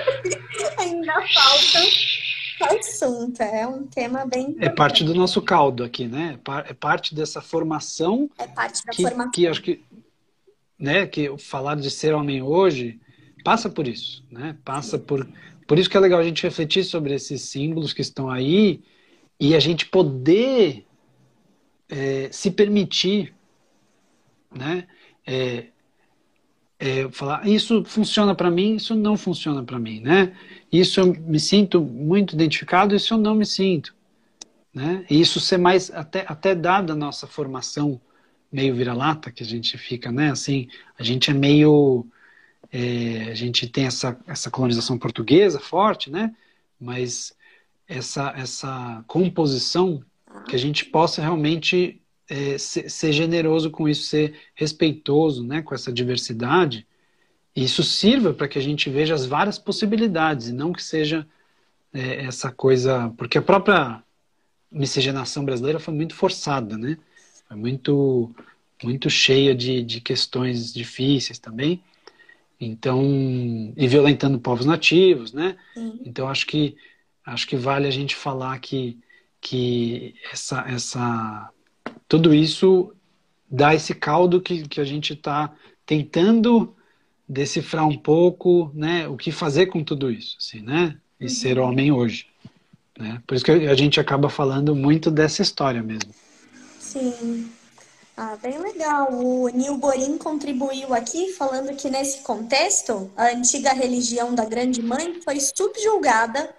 [0.80, 1.78] Ainda falta
[2.74, 3.40] assunto.
[3.42, 4.56] É um tema bem.
[4.58, 6.38] É parte do nosso caldo aqui, né?
[6.66, 8.28] É parte dessa formação.
[8.38, 9.30] É parte da que, formação.
[9.30, 9.84] Que acho que,
[10.78, 13.00] né, que falar de ser homem hoje
[13.44, 14.56] passa por isso, né?
[14.64, 15.28] Passa por
[15.68, 18.82] por isso que é legal a gente refletir sobre esses símbolos que estão aí
[19.38, 20.86] e a gente poder
[21.90, 23.34] é, se permitir,
[24.50, 24.88] né?
[25.26, 25.66] É,
[26.78, 30.32] é, falar isso funciona para mim, isso não funciona para mim, né?
[30.70, 33.94] Isso eu me sinto muito identificado, isso eu não me sinto,
[34.72, 35.04] né?
[35.10, 38.00] E isso ser mais até até dada a nossa formação
[38.50, 40.30] meio vira-lata que a gente fica, né?
[40.30, 40.68] Assim,
[40.98, 42.06] a gente é meio
[42.70, 46.34] é, a gente tem essa, essa colonização portuguesa forte, né?
[46.80, 47.34] Mas
[47.88, 50.02] essa, essa composição
[50.48, 55.62] que a gente possa realmente é, ser, ser, generoso com isso, ser respeitoso, né?
[55.62, 56.86] Com essa diversidade,
[57.56, 61.26] isso sirva para que a gente veja as várias possibilidades, e não que seja
[61.92, 64.02] é, essa coisa, porque a própria
[64.70, 66.98] miscigenação brasileira foi muito forçada, né?
[67.48, 68.30] Foi muito
[68.82, 71.82] muito cheia de, de questões difíceis também.
[72.60, 75.56] Então, e violentando povos nativos, né?
[75.74, 76.00] Sim.
[76.04, 76.76] Então acho que
[77.24, 78.98] acho que vale a gente falar que
[79.40, 81.50] que essa essa
[82.08, 82.92] tudo isso
[83.50, 85.54] dá esse caldo que, que a gente está
[85.84, 86.74] tentando
[87.28, 89.06] decifrar um pouco, né?
[89.06, 90.96] O que fazer com tudo isso, assim, né?
[91.20, 91.28] E uhum.
[91.28, 92.26] ser homem hoje,
[92.98, 93.22] né?
[93.26, 96.14] Por isso que a gente acaba falando muito dessa história mesmo.
[96.80, 97.50] Sim.
[98.16, 99.12] Ah, bem legal.
[99.12, 105.20] O Nil Borim contribuiu aqui falando que nesse contexto, a antiga religião da Grande Mãe
[105.22, 106.52] foi subjulgada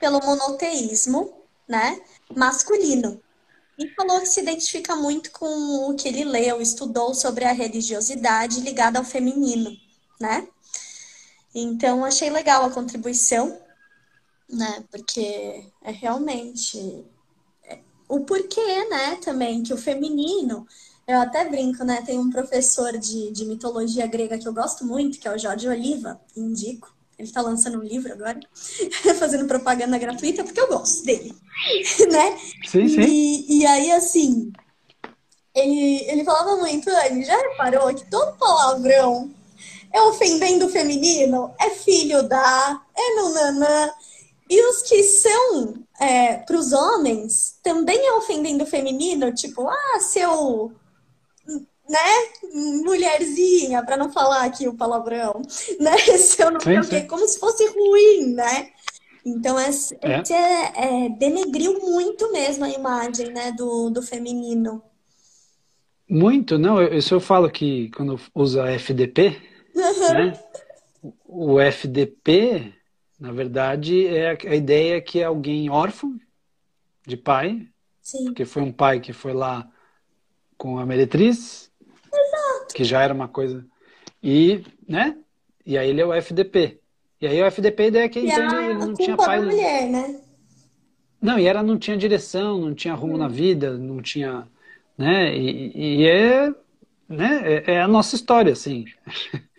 [0.00, 1.32] pelo monoteísmo,
[1.66, 1.98] né,
[2.34, 3.20] masculino.
[3.78, 8.60] E falou que se identifica muito com o que ele leu, estudou sobre a religiosidade
[8.60, 9.70] ligada ao feminino,
[10.20, 10.48] né?
[11.54, 13.56] Então achei legal a contribuição,
[14.50, 14.84] né?
[14.90, 17.06] Porque é realmente
[17.64, 20.66] é, o porquê, né, também que o feminino
[21.06, 22.02] eu até brinco, né?
[22.02, 25.66] Tem um professor de, de mitologia grega que eu gosto muito, que é o Jorge
[25.66, 26.94] Oliva, indico.
[27.18, 28.38] Ele está lançando um livro agora,
[29.18, 31.34] fazendo propaganda gratuita, porque eu gosto dele,
[32.10, 32.38] né?
[32.66, 33.00] Sim, sim.
[33.00, 34.52] E, e aí, assim,
[35.54, 39.30] ele, ele falava muito, Anne, já reparou que todo palavrão
[39.92, 41.52] é ofendendo o feminino?
[41.60, 43.92] É filho da, é nananã.
[44.48, 50.00] E os que são é, para os homens também é ofendendo o feminino, tipo, ah,
[50.00, 50.72] seu
[51.88, 55.40] né, mulherzinha, para não falar aqui o palavrão,
[55.80, 55.96] né?
[56.18, 58.70] Se eu não sei o quê, como se fosse ruim, né?
[59.24, 59.68] Então, é,
[60.02, 60.22] é.
[60.32, 64.82] É, é, denegriu muito mesmo a imagem né, do, do feminino.
[66.08, 66.82] Muito, não.
[66.82, 69.36] Isso eu falo que quando usa FDP,
[69.74, 70.12] uhum.
[70.14, 70.40] né,
[71.26, 72.72] o FDP,
[73.20, 76.18] na verdade, é a ideia que é alguém órfão
[77.06, 77.68] de pai,
[78.00, 78.26] Sim.
[78.26, 79.68] porque foi um pai que foi lá
[80.56, 81.70] com a meretriz.
[82.74, 83.64] Que já era uma coisa.
[84.22, 85.16] E, né?
[85.64, 86.80] E aí ele é o FDP.
[87.20, 89.40] E aí o FDP a ideia é que ele não tinha pai.
[89.40, 90.20] Mulher, né?
[91.20, 93.18] Não, e era não tinha direção, não tinha rumo hum.
[93.18, 94.46] na vida, não tinha,
[94.96, 95.36] né?
[95.36, 96.54] E, e é,
[97.08, 97.40] né?
[97.44, 98.84] É, é, a nossa história, assim.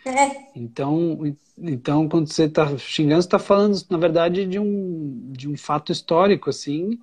[0.06, 0.50] É.
[0.56, 5.58] Então, então quando você está xingando, você está falando, na verdade, de um, de um
[5.58, 6.98] fato histórico, assim,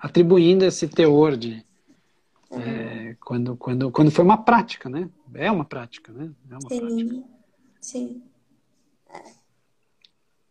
[0.00, 1.62] atribuindo esse teor de.
[2.50, 2.60] Uhum.
[2.60, 5.10] É, quando, quando, quando foi uma prática, né?
[5.34, 6.30] É uma prática, né?
[6.50, 7.24] É uma sim, prática.
[7.80, 8.22] sim.
[9.10, 9.22] É.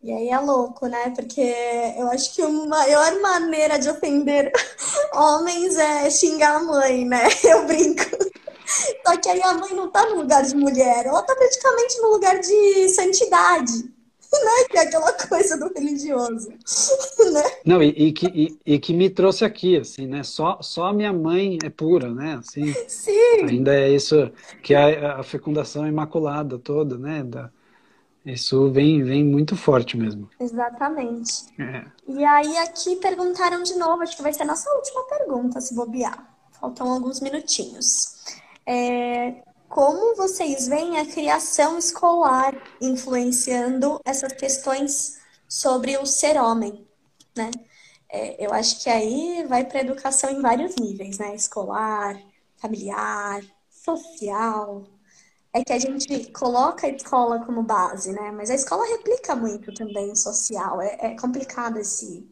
[0.00, 1.10] E aí é louco, né?
[1.10, 1.40] Porque
[1.96, 4.52] eu acho que a maior maneira de ofender
[5.12, 7.24] homens é xingar a mãe, né?
[7.42, 8.04] Eu brinco.
[9.04, 12.10] Só que aí a mãe não tá no lugar de mulher, ela tá praticamente no
[12.10, 13.90] lugar de santidade,
[14.32, 14.68] né?
[14.70, 16.50] Que é aquela coisa do religioso,
[17.32, 17.42] né?
[17.64, 20.22] Não, e, e que, e, e, que me trouxe aqui, assim, né?
[20.22, 22.38] Só, só a minha mãe é pura, né?
[22.38, 23.44] Assim, Sim.
[23.48, 24.30] Ainda é isso,
[24.62, 27.22] que é a fecundação imaculada toda, né?
[27.22, 27.50] Da,
[28.24, 30.28] isso vem, vem muito forte mesmo.
[30.38, 31.46] Exatamente.
[31.58, 31.84] É.
[32.06, 35.74] E aí aqui perguntaram de novo, acho que vai ser a nossa última pergunta, se
[35.74, 36.36] bobear.
[36.60, 38.18] Faltam alguns minutinhos.
[38.66, 46.86] É, como vocês veem a criação escolar influenciando essas questões sobre o ser homem,
[47.36, 47.50] né?
[48.10, 51.34] É, eu acho que aí vai para educação em vários níveis, né?
[51.34, 52.18] Escolar,
[52.56, 54.84] familiar, social,
[55.52, 58.30] é que a gente coloca a escola como base, né?
[58.32, 60.80] Mas a escola replica muito também o social.
[60.80, 62.26] É, é complicado esse.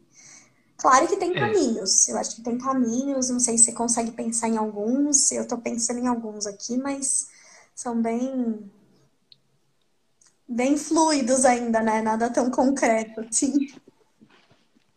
[0.77, 1.39] Claro que tem é.
[1.39, 2.07] caminhos.
[2.07, 3.29] Eu acho que tem caminhos.
[3.29, 5.31] Não sei se você consegue pensar em alguns.
[5.31, 7.27] Eu estou pensando em alguns aqui, mas
[7.75, 8.71] são bem
[10.47, 12.01] bem fluidos ainda, né?
[12.01, 13.67] Nada tão concreto assim.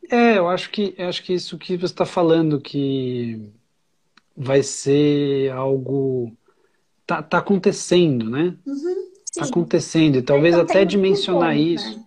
[0.09, 3.51] É, eu acho que eu acho que isso que você está falando que
[4.37, 6.33] vai ser algo
[7.07, 8.57] tá, tá acontecendo, né?
[8.67, 10.17] Uhum, tá acontecendo.
[10.17, 11.99] E talvez então, até dimensionar bom, isso.
[11.99, 12.05] Né?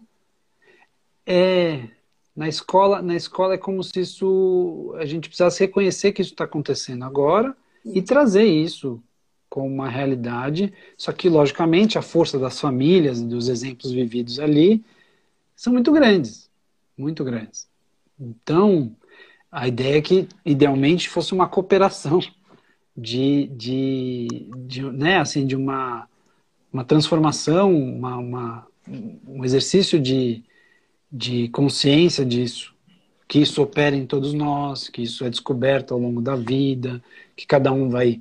[1.26, 1.90] É,
[2.36, 6.46] na escola, na escola é como se isso a gente precisasse reconhecer que isso está
[6.46, 7.56] acontecendo agora
[7.86, 9.02] e trazer isso
[9.50, 10.74] como uma realidade.
[10.98, 14.84] Só que logicamente a força das famílias, dos exemplos vividos ali,
[15.56, 16.50] são muito grandes,
[16.98, 17.68] muito grandes.
[18.20, 18.96] Então
[19.52, 22.20] a ideia é que idealmente fosse uma cooperação
[22.98, 26.08] de, de, de, né, assim, de uma,
[26.72, 28.68] uma transformação, uma, uma,
[29.28, 30.44] um exercício de,
[31.14, 32.74] de consciência disso,
[33.28, 37.04] que isso opera em todos nós, que isso é descoberto ao longo da vida,
[37.36, 38.20] que cada um vai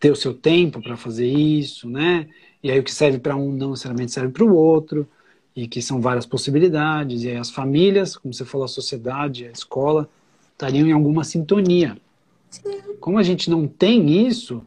[0.00, 2.28] ter o seu tempo para fazer isso, né?
[2.60, 5.08] E aí o que serve para um não necessariamente serve para o outro,
[5.54, 9.52] e que são várias possibilidades, e aí as famílias, como você falou, a sociedade, a
[9.52, 10.08] escola,
[10.52, 11.96] estariam em alguma sintonia.
[12.98, 14.62] Como a gente não tem isso,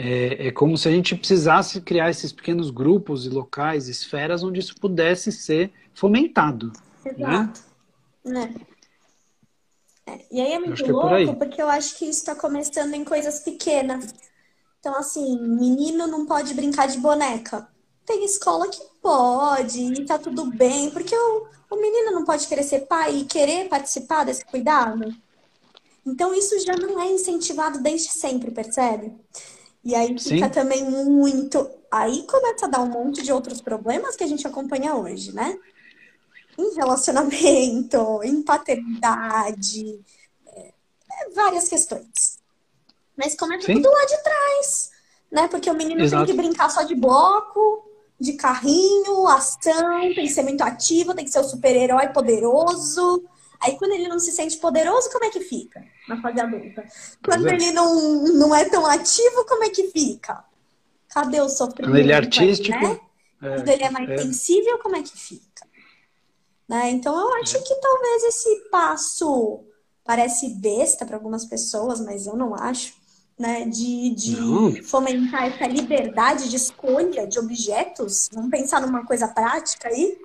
[0.00, 4.60] é, é, como se a gente precisasse criar esses pequenos grupos e locais, esferas onde
[4.60, 6.72] isso pudesse ser fomentado.
[7.04, 7.12] Né?
[7.16, 7.60] Exato.
[8.24, 8.54] Né?
[10.06, 10.20] É.
[10.30, 13.04] E aí é muito é louco, por porque eu acho que isso está começando em
[13.04, 14.14] coisas pequenas.
[14.78, 17.66] Então, assim, menino não pode brincar de boneca.
[18.06, 22.62] Tem escola que pode, e tá tudo bem, porque o, o menino não pode querer
[22.62, 25.12] ser pai e querer participar desse cuidado.
[26.06, 29.12] Então, isso já não é incentivado desde sempre, percebe?
[29.88, 30.50] E aí fica Sim.
[30.50, 31.66] também muito.
[31.90, 35.58] Aí começa a dar um monte de outros problemas que a gente acompanha hoje, né?
[36.58, 39.98] Em relacionamento, em paternidade,
[40.46, 42.38] é, é, várias questões.
[43.16, 43.76] Mas começa Sim.
[43.76, 44.90] tudo lá de trás,
[45.32, 45.48] né?
[45.48, 46.26] Porque o menino Exato.
[46.26, 51.24] tem que brincar só de bloco, de carrinho, ação, tem que ser muito ativo, tem
[51.24, 53.24] que ser o super-herói poderoso.
[53.60, 56.84] Aí quando ele não se sente poderoso, como é que fica na fase adulta?
[57.24, 57.54] Quando é.
[57.54, 60.44] ele não, não é tão ativo, como é que fica?
[61.08, 61.90] Cadê o sofrimento?
[61.90, 62.78] Quando ele é artístico.
[62.78, 63.00] Né?
[63.42, 64.18] É, quando ele é mais é.
[64.18, 65.66] sensível, como é que fica?
[66.68, 66.90] Né?
[66.90, 67.60] Então eu acho é.
[67.60, 69.64] que talvez esse passo
[70.04, 72.96] parece besta para algumas pessoas, mas eu não acho.
[73.38, 79.86] Né, de, de fomentar essa liberdade de escolha de objetos, vamos pensar numa coisa prática
[79.86, 80.18] aí,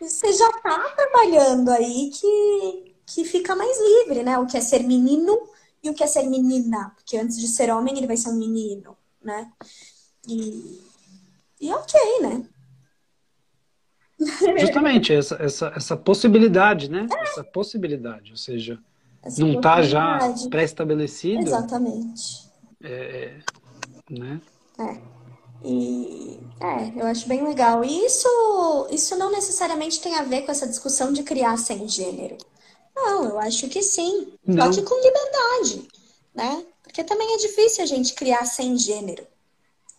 [0.00, 4.38] você já está trabalhando aí que, que fica mais livre, né?
[4.38, 5.38] O que é ser menino
[5.82, 6.92] e o que é ser menina.
[6.96, 9.50] Porque antes de ser homem, ele vai ser um menino, né?
[10.26, 10.80] E,
[11.60, 12.44] e ok, né?
[14.58, 17.06] Justamente, essa, essa, essa possibilidade, né?
[17.10, 17.22] É.
[17.22, 18.78] Essa possibilidade, ou seja,
[19.22, 20.18] essa não está já
[20.50, 21.42] pré-estabelecido.
[21.42, 22.50] Exatamente.
[22.82, 23.40] É,
[24.08, 24.40] né?
[24.78, 25.19] É.
[25.64, 27.84] E é, eu acho bem legal.
[27.84, 28.28] E isso,
[28.90, 32.36] isso não necessariamente tem a ver com essa discussão de criar sem gênero.
[32.94, 34.32] Não, eu acho que sim.
[34.46, 34.72] Não.
[34.72, 35.88] Só que com liberdade,
[36.34, 36.64] né?
[36.82, 39.26] Porque também é difícil a gente criar sem gênero,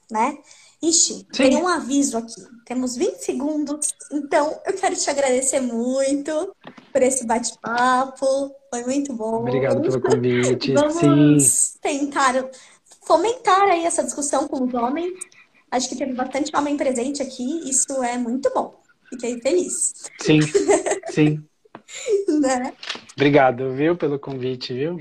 [0.09, 0.37] né?
[0.83, 1.25] Ixi, Sim.
[1.31, 2.41] tem um aviso aqui.
[2.65, 3.93] Temos 20 segundos.
[4.11, 6.55] Então, eu quero te agradecer muito
[6.91, 8.51] por esse bate-papo.
[8.69, 9.41] Foi muito bom.
[9.41, 10.73] Obrigado pelo convite.
[10.73, 11.77] Vamos Sim.
[11.81, 12.49] tentar
[13.05, 15.13] fomentar aí essa discussão com os homens
[15.71, 18.79] Acho que teve bastante homem presente aqui, isso é muito bom.
[19.09, 19.93] Fiquei feliz.
[20.19, 20.39] Sim,
[21.09, 21.43] sim.
[22.41, 22.73] né?
[23.15, 24.99] Obrigado, viu, pelo convite, viu?